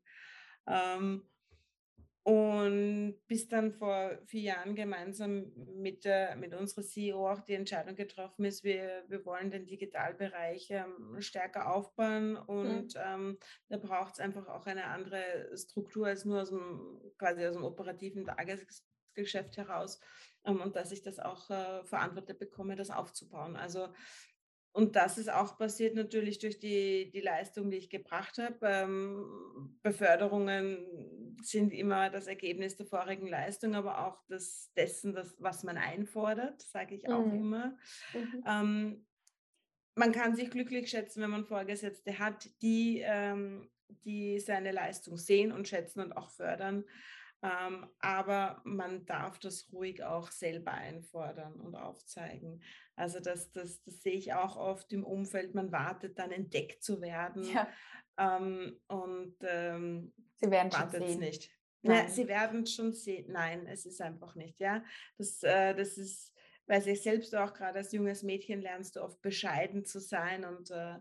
Ähm, 0.68 1.31
und 2.24 3.16
bis 3.28 3.48
dann 3.48 3.72
vor 3.72 4.20
vier 4.28 4.42
Jahren 4.42 4.76
gemeinsam 4.76 5.52
mit, 5.76 6.06
der, 6.06 6.36
mit 6.36 6.54
unserer 6.54 6.84
CEO 6.84 7.28
auch 7.28 7.42
die 7.42 7.56
Entscheidung 7.56 7.96
getroffen 7.96 8.46
ist, 8.46 8.64
wir, 8.64 9.04
wir 9.08 9.26
wollen 9.26 9.50
den 9.50 9.66
Digitalbereich 9.66 10.70
ähm, 10.70 11.20
stärker 11.20 11.74
aufbauen 11.74 12.38
und 12.38 12.94
mhm. 12.94 13.02
ähm, 13.04 13.38
da 13.70 13.78
braucht 13.78 14.14
es 14.14 14.20
einfach 14.20 14.48
auch 14.48 14.68
eine 14.68 14.86
andere 14.86 15.50
Struktur 15.58 16.08
als 16.08 16.24
nur 16.24 16.42
aus 16.42 16.50
dem, 16.50 17.02
quasi 17.18 17.44
aus 17.46 17.56
dem 17.56 17.64
operativen 17.64 18.24
Tagesgeschäft 18.24 19.58
heraus 19.58 20.00
ähm, 20.46 20.62
und 20.62 20.76
dass 20.76 20.92
ich 20.92 21.02
das 21.02 21.18
auch 21.18 21.50
äh, 21.50 21.84
verantwortet 21.86 22.38
bekomme, 22.38 22.76
das 22.76 22.92
aufzubauen. 22.92 23.56
Also 23.56 23.90
und 24.74 24.96
das 24.96 25.18
ist 25.18 25.30
auch 25.30 25.58
passiert 25.58 25.96
natürlich 25.96 26.40
durch 26.40 26.58
die, 26.60 27.12
die 27.12 27.20
Leistung, 27.20 27.70
die 27.70 27.78
ich 27.78 27.90
gebracht 27.90 28.38
habe. 28.38 28.58
Ähm, 28.62 29.78
Beförderungen 29.84 31.36
sind 31.42 31.74
immer 31.74 32.10
das 32.10 32.28
Ergebnis 32.28 32.78
der 32.78 32.86
vorigen 32.86 33.28
Leistung, 33.28 33.76
aber 33.76 34.08
auch 34.08 34.20
das, 34.30 34.72
dessen, 34.78 35.14
das, 35.14 35.36
was 35.40 35.64
man 35.64 35.78
einfordert, 35.78 36.62
sage 36.62 36.96
ich 36.96 37.10
auch 37.10 37.26
mhm. 37.26 37.34
immer. 37.34 37.78
Mhm. 38.14 38.44
Ähm, 38.48 39.06
man 39.96 40.14
kann 40.14 40.36
sich 40.36 40.50
glücklich 40.50 40.90
schätzen, 40.90 41.22
wenn 41.22 41.32
man 41.32 41.46
Vorgesetzte 41.46 42.18
hat, 42.18 42.50
die, 42.62 43.02
ähm, 43.04 43.70
die 44.06 44.40
seine 44.40 44.72
Leistung 44.72 45.18
sehen 45.18 45.52
und 45.52 45.68
schätzen 45.68 46.00
und 46.00 46.14
auch 46.14 46.30
fördern. 46.30 46.86
Ähm, 47.44 47.88
aber 48.00 48.62
man 48.64 49.06
darf 49.06 49.40
das 49.40 49.68
ruhig 49.74 50.04
auch 50.04 50.30
selber 50.30 50.74
einfordern 50.74 51.60
und 51.60 51.76
aufzeigen. 51.76 52.62
Also 53.02 53.20
das, 53.20 53.52
das, 53.52 53.82
das 53.82 54.04
sehe 54.04 54.14
ich 54.14 54.34
auch 54.34 54.58
oft 54.58 54.94
im 54.94 55.04
Umfeld. 55.04 55.56
Man 55.56 55.72
wartet 55.72 56.20
dann 56.20 56.32
entdeckt 56.32 56.84
zu 56.84 57.02
werden 57.02 57.44
ja. 57.44 57.68
ähm, 58.18 58.80
und 58.88 59.36
ähm, 59.42 60.14
Sie 60.36 60.52
werden 60.52 60.72
wartet 60.72 61.04
es 61.04 61.18
nicht. 61.18 61.50
Nein. 61.82 62.06
Ja, 62.06 62.08
sie 62.08 62.28
werden 62.28 62.68
schon 62.68 62.94
sehen. 62.94 63.32
Nein, 63.32 63.66
es 63.66 63.88
ist 63.88 64.02
einfach 64.02 64.36
nicht. 64.36 64.60
Ja, 64.60 64.84
das, 65.18 65.42
äh, 65.42 65.74
das 65.74 65.98
ist, 65.98 66.32
weil 66.68 66.80
sich 66.84 67.02
selbst 67.02 67.36
auch 67.36 67.54
gerade 67.54 67.80
als 67.80 67.92
junges 67.92 68.22
Mädchen 68.22 68.62
lernst 68.62 68.96
du 68.96 69.02
oft 69.02 69.20
bescheiden 69.24 69.84
zu 69.84 70.00
sein 70.00 70.46
und 70.46 70.70
äh, 70.70 70.98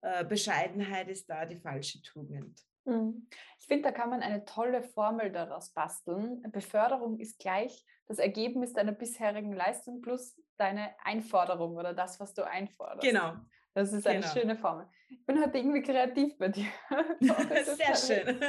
äh, 0.00 0.24
Bescheidenheit 0.24 1.08
ist 1.08 1.30
da 1.30 1.46
die 1.46 1.60
falsche 1.60 2.02
Tugend. 2.02 2.60
Mhm. 2.84 3.28
Ich 3.60 3.68
finde, 3.68 3.84
da 3.84 3.92
kann 3.92 4.10
man 4.10 4.22
eine 4.22 4.44
tolle 4.44 4.82
Formel 4.82 5.30
daraus 5.30 5.70
basteln. 5.70 6.42
Beförderung 6.50 7.20
ist 7.20 7.38
gleich 7.38 7.84
das 8.06 8.18
Ergebnis 8.18 8.72
deiner 8.72 8.92
bisherigen 8.92 9.52
Leistung 9.52 10.00
plus 10.00 10.34
deine 10.58 10.94
Einforderung 11.04 11.76
oder 11.76 11.94
das, 11.94 12.20
was 12.20 12.34
du 12.34 12.46
einforderst. 12.46 13.02
Genau. 13.02 13.34
Das 13.74 13.92
ist 13.92 14.06
eine 14.06 14.20
genau. 14.20 14.32
schöne 14.32 14.56
Formel. 14.56 14.86
Ich 15.08 15.24
bin 15.24 15.40
heute 15.40 15.58
irgendwie 15.58 15.82
kreativ 15.82 16.36
bei 16.38 16.48
dir. 16.48 16.66
Sehr 17.20 17.94
schön. 17.94 18.40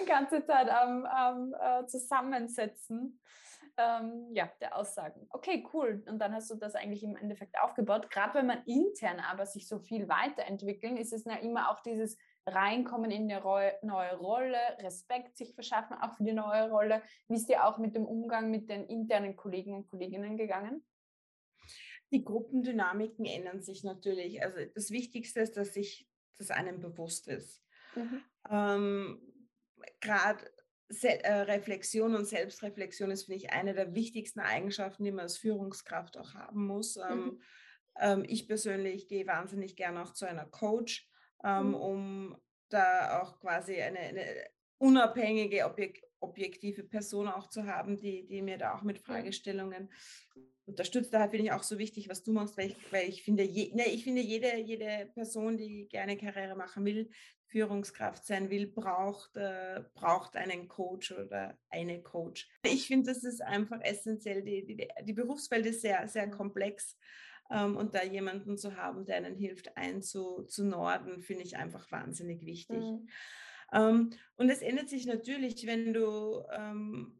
Die 0.00 0.04
ganze 0.06 0.44
Zeit 0.44 0.68
am, 0.68 1.04
am 1.06 1.54
äh, 1.54 1.86
Zusammensetzen 1.86 3.20
ähm, 3.78 4.28
ja, 4.32 4.50
der 4.60 4.76
Aussagen. 4.76 5.26
Okay, 5.30 5.66
cool. 5.72 6.02
Und 6.06 6.18
dann 6.18 6.34
hast 6.34 6.50
du 6.50 6.56
das 6.56 6.74
eigentlich 6.74 7.02
im 7.02 7.16
Endeffekt 7.16 7.58
aufgebaut. 7.60 8.10
Gerade 8.10 8.34
wenn 8.34 8.46
man 8.46 8.62
intern 8.66 9.20
aber 9.20 9.46
sich 9.46 9.66
so 9.66 9.78
viel 9.78 10.08
weiterentwickeln, 10.08 10.96
ist 10.96 11.12
es 11.12 11.24
ja 11.24 11.36
immer 11.36 11.70
auch 11.70 11.80
dieses 11.80 12.18
Reinkommen 12.46 13.10
in 13.10 13.30
eine 13.30 13.78
neue 13.82 14.16
Rolle, 14.16 14.58
Respekt 14.78 15.36
sich 15.36 15.54
verschaffen, 15.54 15.96
auch 15.96 16.16
für 16.16 16.24
die 16.24 16.32
neue 16.32 16.70
Rolle. 16.70 17.02
Wie 17.28 17.36
ist 17.36 17.48
dir 17.48 17.64
auch 17.66 17.78
mit 17.78 17.94
dem 17.94 18.04
Umgang 18.04 18.50
mit 18.50 18.68
den 18.68 18.84
internen 18.86 19.36
Kollegen 19.36 19.74
und 19.74 19.88
Kolleginnen 19.88 20.36
gegangen? 20.36 20.84
Die 22.10 22.24
Gruppendynamiken 22.24 23.24
ändern 23.24 23.62
sich 23.62 23.84
natürlich. 23.84 24.42
Also 24.42 24.58
das 24.74 24.90
Wichtigste 24.90 25.40
ist, 25.40 25.56
dass 25.56 25.72
sich 25.72 26.08
das 26.36 26.50
einem 26.50 26.80
bewusst 26.80 27.28
ist. 27.28 27.64
Mhm. 27.94 28.22
Ähm, 28.50 29.22
Gerade 30.00 30.44
äh, 31.00 31.32
Reflexion 31.32 32.14
und 32.14 32.26
Selbstreflexion 32.26 33.10
ist, 33.10 33.24
finde 33.24 33.38
ich, 33.38 33.52
eine 33.52 33.72
der 33.72 33.94
wichtigsten 33.94 34.40
Eigenschaften, 34.40 35.04
die 35.04 35.12
man 35.12 35.20
als 35.20 35.38
Führungskraft 35.38 36.18
auch 36.18 36.34
haben 36.34 36.66
muss. 36.66 36.96
Mhm. 36.96 37.02
Ähm, 37.10 37.42
ähm, 37.98 38.24
ich 38.26 38.46
persönlich 38.46 39.08
gehe 39.08 39.26
wahnsinnig 39.26 39.76
gerne 39.76 40.02
auch 40.02 40.12
zu 40.12 40.26
einer 40.26 40.46
Coach, 40.46 41.08
ähm, 41.44 41.68
mhm. 41.68 41.74
um 41.74 42.36
da 42.68 43.20
auch 43.20 43.38
quasi 43.40 43.80
eine, 43.80 43.98
eine 43.98 44.24
unabhängige, 44.78 45.64
objek 45.66 46.02
objektive 46.20 46.84
Person 46.84 47.26
auch 47.26 47.48
zu 47.48 47.66
haben, 47.66 47.96
die, 47.96 48.24
die 48.24 48.42
mir 48.42 48.56
da 48.56 48.74
auch 48.74 48.82
mit 48.82 49.00
Fragestellungen 49.00 49.90
unterstützt. 50.66 51.12
Daher 51.12 51.28
finde 51.28 51.46
ich 51.46 51.52
auch 51.52 51.64
so 51.64 51.78
wichtig, 51.78 52.08
was 52.08 52.22
du 52.22 52.32
machst, 52.32 52.56
weil 52.56 52.68
ich, 52.68 52.92
weil 52.92 53.08
ich 53.08 53.24
finde, 53.24 53.42
je, 53.42 53.74
ne, 53.74 53.88
ich 53.88 54.04
finde 54.04 54.20
jede, 54.20 54.56
jede 54.58 55.10
Person, 55.14 55.56
die 55.56 55.88
gerne 55.88 56.16
Karriere 56.16 56.54
machen 56.54 56.84
will, 56.84 57.10
Führungskraft 57.46 58.24
sein 58.24 58.48
will, 58.50 58.66
braucht, 58.66 59.36
äh, 59.36 59.82
braucht 59.94 60.36
einen 60.36 60.68
Coach 60.68 61.12
oder 61.12 61.58
eine 61.68 62.02
Coach. 62.02 62.48
Ich 62.64 62.86
finde, 62.86 63.12
das 63.12 63.24
ist 63.24 63.42
einfach 63.42 63.80
essentiell. 63.82 64.42
Die, 64.42 64.64
die, 64.64 64.88
die 65.02 65.12
Berufswelt 65.12 65.66
ist 65.66 65.82
sehr, 65.82 66.08
sehr 66.08 66.30
komplex. 66.30 66.96
Ähm, 67.52 67.76
und 67.76 67.94
da 67.94 68.02
jemanden 68.02 68.56
zu 68.56 68.76
haben, 68.76 69.04
der 69.04 69.16
einen 69.16 69.36
hilft, 69.36 69.76
einzunorden, 69.76 71.22
finde 71.22 71.44
ich 71.44 71.56
einfach 71.56 71.90
wahnsinnig 71.92 72.46
wichtig. 72.46 72.78
Mhm. 72.78 73.08
Ähm, 73.72 74.10
und 74.36 74.50
es 74.50 74.62
ändert 74.62 74.88
sich 74.88 75.06
natürlich, 75.06 75.66
wenn 75.66 75.92
du 75.92 76.42
ähm, 76.50 77.18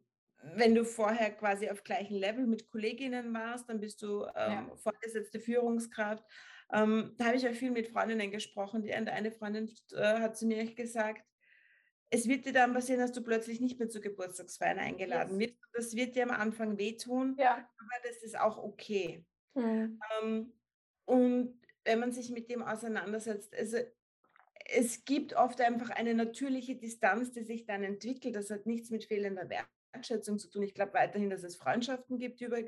wenn 0.55 0.75
du 0.75 0.83
vorher 0.83 1.31
quasi 1.31 1.69
auf 1.69 1.85
gleichem 1.85 2.17
Level 2.17 2.45
mit 2.45 2.69
Kolleginnen 2.69 3.33
warst, 3.33 3.69
dann 3.69 3.79
bist 3.79 4.01
du 4.01 4.23
ähm, 4.35 4.67
ja. 4.67 4.75
vorgesetzte 4.75 5.39
Führungskraft 5.39 6.25
ähm, 6.73 7.13
da 7.17 7.25
habe 7.25 7.37
ich 7.37 7.47
auch 7.47 7.53
viel 7.53 7.71
mit 7.71 7.87
Freundinnen 7.87 8.31
gesprochen. 8.31 8.81
Die 8.81 8.93
eine 8.93 9.31
Freundin 9.31 9.71
äh, 9.91 10.19
hat 10.19 10.35
zu 10.35 10.47
mir 10.47 10.65
gesagt, 10.73 11.23
es 12.09 12.27
wird 12.27 12.45
dir 12.45 12.53
dann 12.53 12.73
passieren, 12.73 12.99
dass 12.99 13.11
du 13.11 13.21
plötzlich 13.21 13.59
nicht 13.59 13.79
mehr 13.79 13.89
zu 13.89 14.01
Geburtstagsfeiern 14.01 14.79
eingeladen 14.79 15.39
yes. 15.39 15.51
wirst. 15.51 15.59
Das 15.73 15.95
wird 15.95 16.15
dir 16.15 16.23
am 16.23 16.31
Anfang 16.31 16.77
wehtun, 16.77 17.35
ja. 17.39 17.53
aber 17.53 18.07
das 18.07 18.23
ist 18.23 18.39
auch 18.39 18.57
okay. 18.57 19.25
Mhm. 19.55 19.99
Ähm, 20.21 20.53
und 21.05 21.59
wenn 21.85 21.99
man 21.99 22.11
sich 22.11 22.29
mit 22.29 22.49
dem 22.49 22.63
auseinandersetzt, 22.63 23.53
also 23.55 23.77
es 24.65 25.03
gibt 25.05 25.35
oft 25.35 25.59
einfach 25.59 25.89
eine 25.89 26.13
natürliche 26.13 26.75
Distanz, 26.75 27.31
die 27.31 27.43
sich 27.43 27.65
dann 27.65 27.83
entwickelt. 27.83 28.35
Das 28.35 28.49
hat 28.49 28.65
nichts 28.65 28.89
mit 28.89 29.03
fehlender 29.03 29.49
Wert 29.49 29.67
Wertschätzung 29.93 30.39
zu 30.39 30.49
tun. 30.49 30.63
Ich 30.63 30.73
glaube 30.73 30.93
weiterhin, 30.93 31.29
dass 31.29 31.43
es 31.43 31.55
Freundschaften 31.55 32.17
gibt, 32.17 32.39
die 32.39 32.45
über 32.45 32.59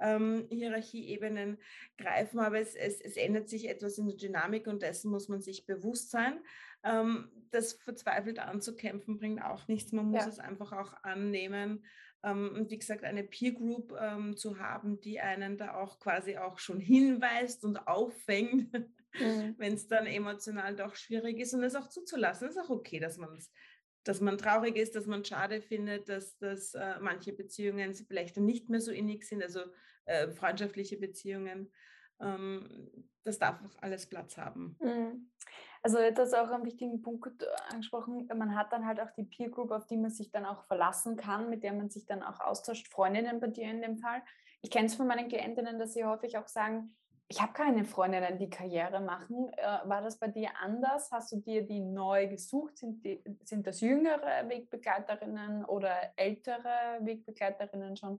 ähm, 0.00 0.46
Hierarchieebenen 0.50 1.58
greifen, 1.98 2.38
aber 2.38 2.60
es, 2.60 2.74
es, 2.74 3.00
es, 3.00 3.16
ändert 3.16 3.48
sich 3.48 3.68
etwas 3.68 3.98
in 3.98 4.06
der 4.06 4.16
Dynamik 4.16 4.66
und 4.66 4.82
dessen 4.82 5.10
muss 5.10 5.28
man 5.28 5.40
sich 5.40 5.66
bewusst 5.66 6.10
sein. 6.10 6.40
Ähm, 6.84 7.30
das 7.50 7.74
verzweifelt 7.74 8.38
anzukämpfen 8.38 9.16
bringt 9.16 9.42
auch 9.42 9.66
nichts. 9.68 9.92
Man 9.92 10.06
muss 10.06 10.24
ja. 10.24 10.28
es 10.28 10.38
einfach 10.38 10.72
auch 10.72 10.92
annehmen. 11.02 11.84
Ähm, 12.26 12.52
und 12.56 12.70
wie 12.70 12.78
gesagt, 12.78 13.04
eine 13.04 13.22
Peer 13.22 13.52
Group 13.52 13.94
ähm, 13.98 14.36
zu 14.36 14.58
haben, 14.58 15.00
die 15.00 15.20
einen 15.20 15.56
da 15.56 15.76
auch 15.76 16.00
quasi 16.00 16.36
auch 16.36 16.58
schon 16.58 16.80
hinweist 16.80 17.64
und 17.64 17.86
auffängt, 17.86 18.72
mhm. 18.72 19.54
wenn 19.58 19.74
es 19.74 19.86
dann 19.86 20.06
emotional 20.06 20.74
doch 20.74 20.96
schwierig 20.96 21.38
ist 21.38 21.54
und 21.54 21.62
es 21.62 21.76
auch 21.76 21.88
zuzulassen. 21.88 22.48
Es 22.48 22.56
ist 22.56 22.62
auch 22.62 22.70
okay, 22.70 22.98
dass 22.98 23.16
man 23.16 23.36
es 23.36 23.50
dass 24.02 24.20
man 24.20 24.38
traurig 24.38 24.76
ist, 24.76 24.94
dass 24.94 25.06
man 25.06 25.24
schade 25.24 25.60
findet, 25.60 26.08
dass, 26.08 26.38
dass 26.38 26.74
äh, 26.74 26.94
manche 27.00 27.32
Beziehungen 27.32 27.92
vielleicht 27.92 28.36
nicht 28.36 28.68
mehr 28.68 28.80
so 28.80 28.92
innig 28.92 29.24
sind, 29.24 29.42
also 29.42 29.62
äh, 30.04 30.30
freundschaftliche 30.30 30.96
Beziehungen. 30.96 31.72
Ähm, 32.20 32.88
das 33.24 33.40
darf 33.40 33.60
auch 33.64 33.82
alles 33.82 34.06
Platz 34.06 34.36
haben. 34.36 34.76
Mhm. 34.80 35.28
Also 35.86 35.98
das 35.98 36.30
ist 36.30 36.34
auch 36.34 36.50
einen 36.50 36.64
wichtigen 36.64 37.00
Punkt 37.00 37.44
äh, 37.44 37.46
angesprochen. 37.70 38.28
Man 38.34 38.56
hat 38.56 38.72
dann 38.72 38.84
halt 38.84 38.98
auch 39.00 39.12
die 39.12 39.22
Peer 39.22 39.50
Group, 39.50 39.70
auf 39.70 39.86
die 39.86 39.96
man 39.96 40.10
sich 40.10 40.32
dann 40.32 40.44
auch 40.44 40.64
verlassen 40.64 41.14
kann, 41.14 41.48
mit 41.48 41.62
der 41.62 41.72
man 41.74 41.90
sich 41.90 42.06
dann 42.06 42.24
auch 42.24 42.40
austauscht, 42.40 42.88
Freundinnen 42.88 43.38
bei 43.38 43.46
dir 43.46 43.70
in 43.70 43.82
dem 43.82 43.96
Fall. 43.96 44.20
Ich 44.62 44.72
kenne 44.72 44.86
es 44.86 44.96
von 44.96 45.06
meinen 45.06 45.28
Klientinnen, 45.28 45.78
dass 45.78 45.92
sie 45.92 46.04
häufig 46.04 46.38
auch 46.38 46.48
sagen, 46.48 46.96
ich 47.28 47.40
habe 47.40 47.52
keine 47.52 47.84
Freundinnen, 47.84 48.36
die 48.36 48.50
Karriere 48.50 48.98
machen. 48.98 49.48
Äh, 49.52 49.88
war 49.88 50.02
das 50.02 50.18
bei 50.18 50.26
dir 50.26 50.50
anders? 50.60 51.12
Hast 51.12 51.30
du 51.30 51.36
dir 51.36 51.64
die 51.64 51.78
neu 51.78 52.26
gesucht? 52.26 52.78
Sind, 52.78 53.04
die, 53.04 53.22
sind 53.44 53.64
das 53.68 53.80
jüngere 53.80 54.48
Wegbegleiterinnen 54.48 55.66
oder 55.66 55.94
ältere 56.16 56.98
Wegbegleiterinnen 57.02 57.96
schon? 57.96 58.18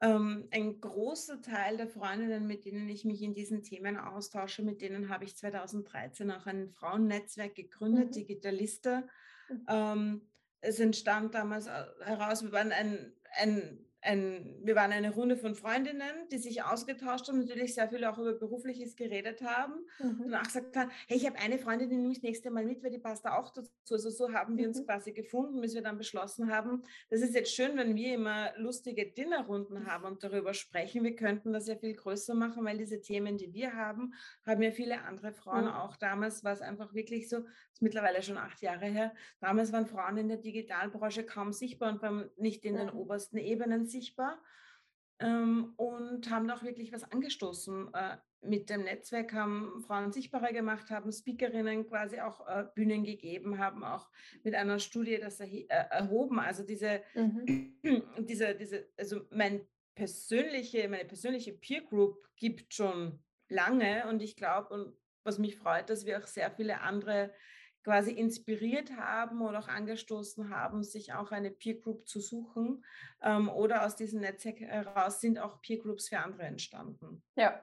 Ähm, 0.00 0.48
ein 0.50 0.80
großer 0.80 1.40
Teil 1.40 1.76
der 1.76 1.88
Freundinnen, 1.88 2.46
mit 2.46 2.64
denen 2.64 2.88
ich 2.88 3.04
mich 3.04 3.22
in 3.22 3.34
diesen 3.34 3.62
Themen 3.62 3.96
austausche, 3.96 4.62
mit 4.62 4.80
denen 4.80 5.08
habe 5.08 5.24
ich 5.24 5.36
2013 5.36 6.30
auch 6.30 6.46
ein 6.46 6.68
Frauennetzwerk 6.70 7.54
gegründet, 7.54 8.08
mhm. 8.08 8.12
Digitalista. 8.12 9.04
Mhm. 9.48 9.66
Ähm, 9.68 10.28
es 10.60 10.80
entstand 10.80 11.34
damals 11.34 11.66
äh, 11.66 11.84
heraus, 12.00 12.42
wir 12.42 12.52
waren 12.52 12.72
ein, 12.72 13.12
ein 13.36 13.78
ein, 14.04 14.60
wir 14.62 14.74
waren 14.74 14.92
eine 14.92 15.12
Runde 15.12 15.36
von 15.36 15.54
Freundinnen, 15.54 16.28
die 16.30 16.38
sich 16.38 16.62
ausgetauscht 16.62 17.28
haben, 17.28 17.40
natürlich 17.40 17.74
sehr 17.74 17.88
viel 17.88 18.04
auch 18.04 18.18
über 18.18 18.34
Berufliches 18.34 18.96
geredet 18.96 19.42
haben 19.42 19.74
mhm. 19.98 20.20
und 20.26 20.34
auch 20.34 20.42
gesagt 20.42 20.76
haben, 20.76 20.90
hey, 21.08 21.16
ich 21.16 21.26
habe 21.26 21.38
eine 21.38 21.58
Freundin, 21.58 21.88
die 21.88 21.96
nehme 21.96 22.12
ich 22.12 22.18
das 22.18 22.24
nächste 22.24 22.50
Mal 22.50 22.64
mit, 22.64 22.82
weil 22.82 22.90
die 22.90 22.98
passt 22.98 23.24
da 23.24 23.36
auch 23.36 23.50
dazu. 23.50 23.94
Also 23.94 24.10
so 24.10 24.32
haben 24.32 24.56
wir 24.56 24.68
uns 24.68 24.80
mhm. 24.80 24.86
quasi 24.86 25.12
gefunden, 25.12 25.60
bis 25.60 25.74
wir 25.74 25.82
dann 25.82 25.98
beschlossen 25.98 26.50
haben, 26.50 26.82
das 27.10 27.20
ist 27.20 27.34
jetzt 27.34 27.54
schön, 27.54 27.76
wenn 27.76 27.96
wir 27.96 28.14
immer 28.14 28.52
lustige 28.56 29.06
Dinnerrunden 29.06 29.86
haben 29.86 30.04
und 30.04 30.22
darüber 30.22 30.54
sprechen. 30.54 31.02
Wir 31.02 31.16
könnten 31.16 31.52
das 31.52 31.66
ja 31.66 31.76
viel 31.76 31.94
größer 31.94 32.34
machen, 32.34 32.64
weil 32.64 32.78
diese 32.78 33.00
Themen, 33.00 33.38
die 33.38 33.52
wir 33.52 33.74
haben, 33.74 34.14
haben 34.46 34.62
ja 34.62 34.70
viele 34.70 35.02
andere 35.02 35.32
Frauen 35.32 35.64
mhm. 35.64 35.72
auch. 35.72 35.96
Damals 35.96 36.44
war 36.44 36.52
es 36.52 36.60
einfach 36.60 36.94
wirklich 36.94 37.28
so, 37.28 37.44
ist 37.74 37.82
mittlerweile 37.82 38.22
schon 38.22 38.38
acht 38.38 38.62
Jahre 38.62 38.86
her, 38.86 39.12
damals 39.40 39.72
waren 39.72 39.86
Frauen 39.86 40.16
in 40.16 40.28
der 40.28 40.38
Digitalbranche 40.38 41.24
kaum 41.24 41.52
sichtbar 41.52 41.92
und 41.92 42.02
waren 42.02 42.30
nicht 42.36 42.64
in 42.64 42.76
den 42.76 42.86
mhm. 42.86 42.96
obersten 42.96 43.36
Ebenen 43.36 43.86
sichtbar 43.86 44.40
ähm, 45.18 45.74
und 45.76 46.30
haben 46.30 46.48
auch 46.50 46.62
wirklich 46.62 46.92
was 46.92 47.10
angestoßen. 47.10 47.92
Äh, 47.92 48.16
mit 48.42 48.68
dem 48.68 48.84
Netzwerk 48.84 49.32
haben 49.32 49.82
Frauen 49.86 50.12
sichtbarer 50.12 50.52
gemacht, 50.52 50.90
haben 50.90 51.10
Speakerinnen 51.10 51.86
quasi 51.88 52.20
auch 52.20 52.46
äh, 52.46 52.64
Bühnen 52.74 53.02
gegeben, 53.02 53.58
haben 53.58 53.82
auch 53.82 54.08
mit 54.42 54.54
einer 54.54 54.78
Studie 54.78 55.18
das 55.18 55.40
äh, 55.40 55.64
erhoben. 55.68 56.38
Also 56.38 56.62
diese, 56.62 57.02
mhm. 57.14 57.74
diese, 58.18 58.54
diese, 58.54 58.88
also 58.96 59.22
mein 59.30 59.66
persönliche, 59.96 60.88
meine 60.88 61.06
persönliche 61.06 61.54
Peer 61.54 61.82
Group 61.82 62.28
gibt 62.36 62.74
schon 62.74 63.18
lange 63.48 64.06
und 64.08 64.22
ich 64.22 64.36
glaube, 64.36 64.68
und 64.74 64.96
was 65.24 65.38
mich 65.38 65.56
freut, 65.56 65.88
dass 65.88 66.04
wir 66.04 66.18
auch 66.18 66.26
sehr 66.26 66.50
viele 66.50 66.80
andere 66.80 67.32
quasi 67.84 68.12
inspiriert 68.12 68.96
haben 68.96 69.42
oder 69.42 69.60
auch 69.60 69.68
angestoßen 69.68 70.50
haben, 70.50 70.82
sich 70.82 71.12
auch 71.12 71.30
eine 71.30 71.50
Peer 71.50 71.74
Group 71.74 72.08
zu 72.08 72.18
suchen. 72.18 72.84
Ähm, 73.22 73.48
oder 73.48 73.84
aus 73.86 73.94
diesem 73.94 74.20
Netzwerk 74.20 74.60
heraus 74.60 75.20
sind 75.20 75.38
auch 75.38 75.60
Peer 75.60 75.78
Groups 75.78 76.08
für 76.08 76.18
andere 76.18 76.44
entstanden. 76.44 77.22
Ja. 77.36 77.62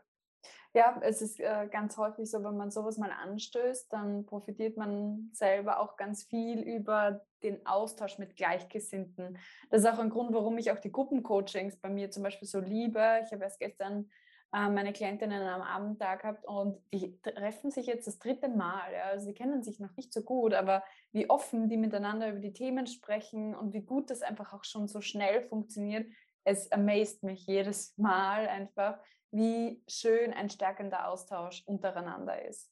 Ja, 0.74 0.98
es 1.02 1.22
ist 1.22 1.38
äh, 1.42 1.68
ganz 1.70 1.98
häufig 1.98 2.32
so, 2.32 2.42
wenn 2.46 2.56
man 2.56 2.72
sowas 2.72 2.98
mal 2.98 3.12
anstößt, 3.12 3.92
dann 3.92 4.26
profitiert 4.26 4.78
man 4.78 5.30
selber 5.34 5.82
auch 5.82 5.98
ganz 5.98 6.24
viel 6.24 6.62
über 6.62 7.26
den 7.44 7.66
Austausch 7.66 8.18
mit 8.18 8.38
Gleichgesinnten. 8.38 9.38
Das 9.70 9.82
ist 9.82 9.88
auch 9.90 10.00
ein 10.00 10.10
Grund, 10.10 10.34
warum 10.34 10.58
ich 10.58 10.72
auch 10.72 10.80
die 10.80 10.92
Gruppencoachings 10.92 11.76
bei 11.82 11.90
mir 11.90 12.10
zum 12.10 12.24
Beispiel 12.24 12.48
so 12.48 12.62
liebe. 12.62 13.20
Ich 13.26 13.34
habe 13.34 13.44
erst 13.44 13.60
gestern 13.60 14.10
meine 14.52 14.92
Klientinnen 14.92 15.42
am 15.48 15.62
Abend 15.62 16.02
da 16.02 16.16
gehabt 16.16 16.46
und 16.46 16.78
die 16.94 17.18
treffen 17.22 17.72
sich 17.72 17.86
jetzt 17.86 18.06
das 18.06 18.20
dritte 18.20 18.50
Mal. 18.50 18.92
Ja. 18.94 19.04
Also 19.06 19.26
sie 19.26 19.34
kennen 19.34 19.64
sich 19.64 19.80
noch 19.80 19.96
nicht 19.96 20.14
so 20.14 20.22
gut, 20.22 20.54
aber 20.54 20.84
wie 21.14 21.30
offen 21.30 21.70
die 21.70 21.78
miteinander 21.78 22.30
über 22.30 22.40
die 22.40 22.52
Themen 22.52 22.86
sprechen 22.86 23.56
und 23.56 23.74
wie 23.74 23.82
gut 23.82 24.10
das 24.10 24.22
einfach 24.22 24.52
auch 24.54 24.66
schon 24.66 24.90
so 24.90 25.00
schnell 25.00 25.42
funktioniert, 25.42 26.12
es 26.44 26.72
amazed 26.72 27.24
mich 27.24 27.46
jedes 27.48 27.98
Mal 27.98 28.48
einfach, 28.48 29.00
wie 29.32 29.82
schön 29.88 30.34
ein 30.34 30.50
stärkender 30.50 31.08
Austausch 31.08 31.64
untereinander 31.66 32.44
ist. 32.46 32.70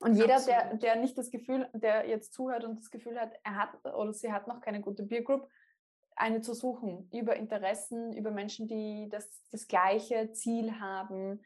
Und 0.00 0.14
jeder, 0.14 0.40
der, 0.40 0.74
der 0.76 0.96
nicht 0.96 1.18
das 1.18 1.30
Gefühl, 1.30 1.68
der 1.74 2.08
jetzt 2.08 2.32
zuhört 2.32 2.64
und 2.64 2.78
das 2.78 2.90
Gefühl 2.90 3.20
hat, 3.20 3.32
er 3.42 3.56
hat 3.56 3.84
oder 3.84 4.12
sie 4.12 4.32
hat 4.32 4.46
noch 4.46 4.60
keine 4.60 4.80
gute 4.80 5.04
Peer 5.04 5.22
Group, 5.22 5.48
eine 6.18 6.40
zu 6.40 6.54
suchen 6.54 7.08
über 7.12 7.36
Interessen, 7.36 8.12
über 8.12 8.30
Menschen, 8.30 8.66
die 8.66 9.08
das, 9.10 9.42
das 9.50 9.66
gleiche 9.66 10.32
Ziel 10.32 10.80
haben. 10.80 11.42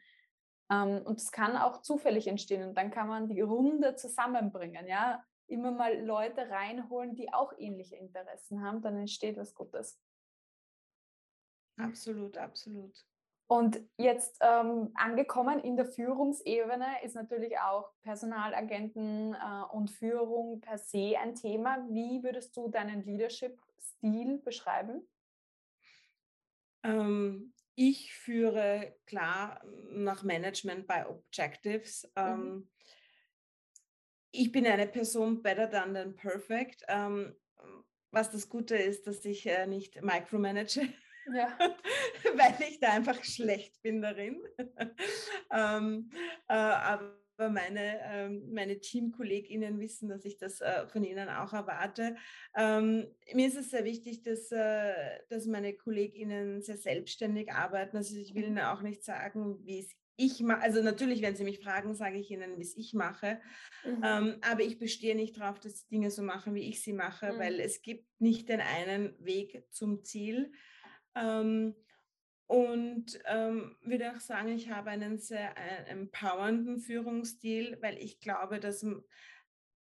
Ähm, 0.71 1.01
und 1.05 1.19
es 1.19 1.31
kann 1.31 1.57
auch 1.57 1.81
zufällig 1.81 2.27
entstehen 2.27 2.67
und 2.67 2.75
dann 2.75 2.91
kann 2.91 3.07
man 3.07 3.27
die 3.27 3.41
Runde 3.41 3.95
zusammenbringen, 3.95 4.87
ja. 4.87 5.23
Immer 5.47 5.71
mal 5.71 5.99
Leute 5.99 6.49
reinholen, 6.49 7.15
die 7.15 7.31
auch 7.33 7.53
ähnliche 7.57 7.97
Interessen 7.97 8.63
haben, 8.63 8.81
dann 8.81 8.97
entsteht 8.97 9.37
was 9.37 9.53
Gutes. 9.53 9.99
Absolut, 11.77 12.37
absolut. 12.37 13.05
Und 13.47 13.81
jetzt 13.97 14.37
ähm, 14.41 14.91
angekommen 14.95 15.59
in 15.59 15.75
der 15.75 15.85
Führungsebene 15.85 17.03
ist 17.03 17.15
natürlich 17.15 17.59
auch 17.59 17.91
Personalagenten 18.01 19.33
äh, 19.33 19.63
und 19.71 19.91
Führung 19.91 20.61
per 20.61 20.77
se 20.77 21.17
ein 21.19 21.35
Thema. 21.35 21.85
Wie 21.89 22.23
würdest 22.23 22.55
du 22.55 22.69
deinen 22.69 23.03
Leadership-Stil 23.03 24.39
beschreiben? 24.39 25.07
Ähm, 26.83 27.53
ich 27.75 28.13
führe 28.13 28.95
klar 29.05 29.61
nach 29.89 30.23
Management 30.23 30.87
bei 30.87 31.07
Objectives. 31.07 32.03
Mhm. 32.15 32.21
Ähm, 32.23 32.69
ich 34.31 34.51
bin 34.51 34.65
eine 34.65 34.87
Person 34.87 35.43
better 35.43 35.69
than, 35.69 35.93
than 35.93 36.15
perfect. 36.15 36.83
Ähm, 36.87 37.35
was 38.11 38.31
das 38.31 38.47
Gute 38.47 38.75
ist, 38.75 39.07
dass 39.07 39.25
ich 39.25 39.45
äh, 39.47 39.67
nicht 39.67 40.01
micromanage. 40.01 40.81
Ja. 41.31 41.57
weil 42.35 42.55
ich 42.67 42.79
da 42.79 42.93
einfach 42.93 43.23
schlecht 43.23 43.81
bin 43.81 44.01
darin. 44.01 44.41
ähm, 45.51 46.09
äh, 46.47 46.53
aber 46.53 47.13
meine, 47.37 47.99
ähm, 48.03 48.53
meine 48.53 48.79
TeamkollegInnen 48.79 49.79
wissen, 49.79 50.09
dass 50.09 50.25
ich 50.25 50.37
das 50.37 50.61
äh, 50.61 50.87
von 50.87 51.03
ihnen 51.03 51.29
auch 51.29 51.53
erwarte. 51.53 52.15
Ähm, 52.55 53.07
mir 53.33 53.47
ist 53.47 53.57
es 53.57 53.71
sehr 53.71 53.85
wichtig, 53.85 54.21
dass, 54.21 54.51
äh, 54.51 55.19
dass 55.29 55.45
meine 55.45 55.73
KollegInnen 55.73 56.61
sehr 56.61 56.77
selbstständig 56.77 57.51
arbeiten. 57.51 57.97
Also 57.97 58.15
ich 58.15 58.35
will 58.35 58.43
ihnen 58.43 58.59
auch 58.59 58.81
nicht 58.81 59.03
sagen, 59.03 59.59
wie 59.65 59.79
es 59.79 59.91
ich 60.15 60.41
mache, 60.41 60.61
also 60.61 60.83
natürlich, 60.83 61.23
wenn 61.23 61.35
Sie 61.35 61.43
mich 61.43 61.59
fragen, 61.59 61.95
sage 61.95 62.19
ich 62.19 62.29
Ihnen, 62.29 62.57
wie 62.57 62.61
es 62.61 62.77
ich 62.77 62.93
mache. 62.93 63.41
Mhm. 63.83 64.01
Ähm, 64.03 64.35
aber 64.41 64.61
ich 64.61 64.77
bestehe 64.77 65.15
nicht 65.15 65.39
darauf, 65.39 65.59
dass 65.59 65.81
sie 65.81 65.87
Dinge 65.87 66.11
so 66.11 66.21
machen, 66.21 66.53
wie 66.53 66.69
ich 66.69 66.83
sie 66.83 66.93
mache, 66.93 67.33
mhm. 67.33 67.39
weil 67.39 67.59
es 67.59 67.81
gibt 67.81 68.05
nicht 68.19 68.47
den 68.47 68.61
einen 68.61 69.15
Weg 69.19 69.63
zum 69.71 70.03
Ziel. 70.03 70.51
Ähm, 71.15 71.75
und 72.47 73.19
ähm, 73.25 73.75
würde 73.83 74.11
auch 74.11 74.19
sagen, 74.19 74.49
ich 74.49 74.69
habe 74.69 74.91
einen 74.91 75.17
sehr 75.17 75.55
äh, 75.57 75.89
empowernden 75.89 76.79
Führungsstil, 76.79 77.77
weil 77.81 77.97
ich 77.97 78.19
glaube, 78.19 78.59
dass, 78.59 78.85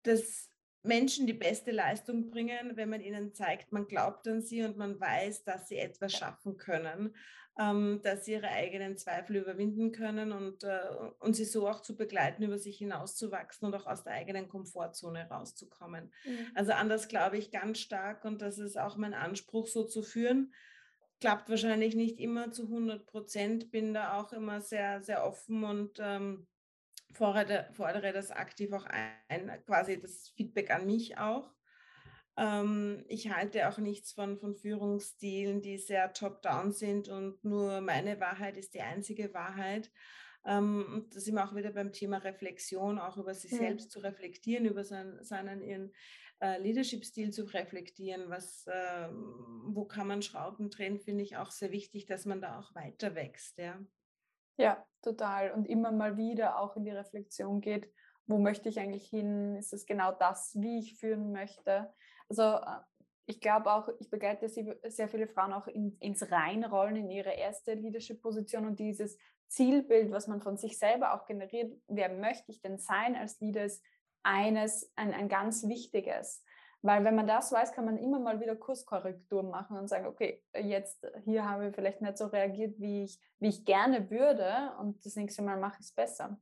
dass 0.03 0.49
Menschen 0.83 1.27
die 1.27 1.33
beste 1.33 1.73
Leistung 1.73 2.31
bringen, 2.31 2.77
wenn 2.77 2.91
man 2.91 3.01
ihnen 3.01 3.35
zeigt, 3.35 3.73
man 3.73 3.87
glaubt 3.87 4.29
an 4.29 4.41
sie 4.41 4.63
und 4.63 4.77
man 4.77 5.01
weiß, 5.01 5.45
dass 5.45 5.69
sie 5.69 5.79
etwas 5.79 6.13
schaffen 6.13 6.57
können, 6.57 7.15
ähm, 7.59 8.01
dass 8.03 8.25
sie 8.25 8.33
ihre 8.33 8.49
eigenen 8.49 8.97
Zweifel 8.97 9.37
überwinden 9.37 9.93
können 9.93 10.33
und, 10.33 10.65
äh, 10.65 10.81
und 11.21 11.35
sie 11.35 11.45
so 11.45 11.69
auch 11.69 11.81
zu 11.81 11.97
begleiten, 11.97 12.43
über 12.43 12.59
sich 12.59 12.79
hinauszuwachsen 12.79 13.67
und 13.67 13.75
auch 13.75 13.87
aus 13.87 14.05
der 14.05 14.15
eigenen 14.15 14.49
Komfortzone 14.49 15.29
rauszukommen. 15.29 16.13
Mhm. 16.25 16.47
Also 16.55 16.73
anders 16.73 17.09
glaube 17.09 17.37
ich 17.37 17.51
ganz 17.51 17.79
stark 17.79 18.25
und 18.25 18.43
das 18.43 18.59
ist 18.59 18.79
auch 18.79 18.97
mein 18.97 19.15
Anspruch, 19.15 19.67
so 19.67 19.85
zu 19.85 20.03
führen 20.03 20.53
klappt 21.25 21.49
wahrscheinlich 21.49 21.95
nicht 21.95 22.21
immer 22.21 22.53
zu 22.53 22.65
100 22.65 23.07
Prozent, 23.07 23.71
bin 23.71 23.95
da 23.95 24.21
auch 24.21 24.35
immer 24.35 24.61
sehr, 24.61 25.01
sehr 25.01 25.25
offen 25.25 25.65
und 25.65 25.99
ähm, 25.99 26.47
fordere, 27.15 27.67
fordere 27.73 28.13
das 28.13 28.31
aktiv 28.31 28.71
auch 28.75 28.85
ein, 28.85 29.65
quasi 29.65 29.99
das 29.99 30.35
Feedback 30.37 30.71
an 30.71 30.85
mich 30.85 31.17
auch. 31.17 31.51
Ähm, 32.37 33.07
ich 33.09 33.33
halte 33.33 33.71
auch 33.71 33.79
nichts 33.79 34.13
von, 34.13 34.37
von 34.39 34.55
Führungsstilen, 34.55 35.63
die 35.63 35.79
sehr 35.79 36.13
top-down 36.13 36.73
sind 36.73 37.09
und 37.09 37.43
nur 37.43 37.81
meine 37.81 38.21
Wahrheit 38.21 38.59
ist 38.59 38.75
die 38.75 38.83
einzige 38.83 39.33
Wahrheit. 39.33 39.91
Ähm, 40.45 40.85
und 40.93 41.17
da 41.17 41.21
sind 41.21 41.37
wir 41.37 41.45
auch 41.49 41.55
wieder 41.55 41.73
beim 41.73 41.91
Thema 41.91 42.19
Reflexion, 42.19 42.99
auch 42.99 43.17
über 43.17 43.33
sich 43.33 43.53
ja. 43.53 43.57
selbst 43.57 43.91
zu 43.91 44.01
reflektieren, 44.01 44.67
über 44.67 44.85
seinen, 44.85 45.25
seinen 45.25 45.63
ihren 45.63 45.91
äh, 46.41 46.59
Leadership-Stil 46.59 47.33
zu 47.33 47.45
reflektieren, 47.45 48.29
was, 48.29 48.67
äh, 48.67 49.09
wo 49.67 49.85
kann 49.85 50.07
man 50.07 50.23
Schrauben 50.23 50.71
drehen, 50.71 50.99
finde 50.99 51.23
ich 51.23 51.37
auch 51.37 51.51
sehr 51.51 51.71
wichtig, 51.71 52.07
dass 52.07 52.27
man 52.27 52.41
da 52.41 52.59
auch 52.59 52.75
weiter 52.75 53.15
wächst. 53.15 53.59
Ja. 53.59 53.79
ja, 54.57 54.87
total. 55.03 55.53
Und 55.53 55.67
immer 55.67 55.93
mal 55.93 56.17
wieder 56.17 56.59
auch 56.59 56.77
in 56.77 56.85
die 56.85 56.91
Reflexion 56.91 57.61
geht, 57.61 57.91
wo 58.27 58.39
möchte 58.39 58.69
ich 58.69 58.79
eigentlich 58.79 59.07
hin? 59.09 59.57
Ist 59.57 59.73
es 59.73 59.87
genau 59.87 60.13
das, 60.13 60.55
wie 60.59 60.79
ich 60.79 60.97
führen 60.97 61.33
möchte? 61.33 61.93
Also 62.29 62.43
äh, 62.43 62.81
ich 63.27 63.41
glaube 63.41 63.73
auch, 63.73 63.89
ich 64.01 64.11
begleite 64.11 64.49
sehr 64.49 65.09
viele 65.09 65.29
Frauen 65.29 65.53
auch 65.53 65.67
in, 65.67 65.97
ins 65.99 66.31
Reinrollen 66.31 66.97
in 66.97 67.11
ihre 67.11 67.33
erste 67.33 67.75
Leadership-Position 67.75 68.67
und 68.67 68.79
dieses 68.79 69.19
Zielbild, 69.49 70.11
was 70.11 70.27
man 70.27 70.41
von 70.43 70.57
sich 70.57 70.79
selber 70.79 71.15
auch 71.15 71.27
generiert, 71.27 71.73
wer 71.89 72.11
möchte 72.11 72.51
ich 72.51 72.61
denn 72.61 72.79
sein 72.79 73.15
als 73.15 73.41
Leader, 73.41 73.65
ist 73.65 73.83
eines, 74.25 74.93
ein, 74.97 75.13
ein 75.15 75.29
ganz 75.29 75.69
wichtiges. 75.69 76.43
Weil 76.83 77.03
wenn 77.05 77.15
man 77.15 77.27
das 77.27 77.51
weiß, 77.51 77.73
kann 77.73 77.87
man 77.87 77.97
immer 77.97 78.19
mal 78.19 78.41
wieder 78.41 78.57
Kurskorrekturen 78.57 79.49
machen 79.49 79.79
und 79.79 79.89
sagen, 79.89 80.07
okay, 80.07 80.43
jetzt 80.55 81.07
hier 81.25 81.49
habe 81.49 81.69
ich 81.69 81.75
vielleicht 81.75 82.03
nicht 82.03 82.19
so 82.19 82.27
reagiert, 82.27 82.75
wie 82.79 83.05
ich, 83.05 83.19
wie 83.39 83.49
ich 83.49 83.65
gerne 83.65 84.11
würde 84.11 84.73
und 84.81 85.05
das 85.07 85.17
nächste 85.17 85.41
Mal 85.41 85.57
mache 85.57 85.77
ich 85.81 85.87
es 85.87 85.93
besser. 85.93 86.37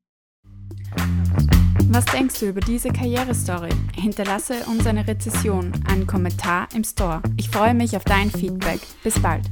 Was 1.91 2.05
denkst 2.07 2.41
du 2.41 2.47
über 2.49 2.61
diese 2.61 2.89
Karrierestory? 2.89 3.71
Hinterlasse 3.95 4.65
uns 4.67 4.87
eine 4.87 5.07
Rezession, 5.07 5.73
einen 5.89 6.07
Kommentar 6.07 6.67
im 6.75 6.83
Store. 6.85 7.23
Ich 7.37 7.51
freue 7.51 7.75
mich 7.75 7.97
auf 7.97 8.05
dein 8.05 8.31
Feedback. 8.31 8.81
Bis 9.05 9.21
bald. 9.23 9.45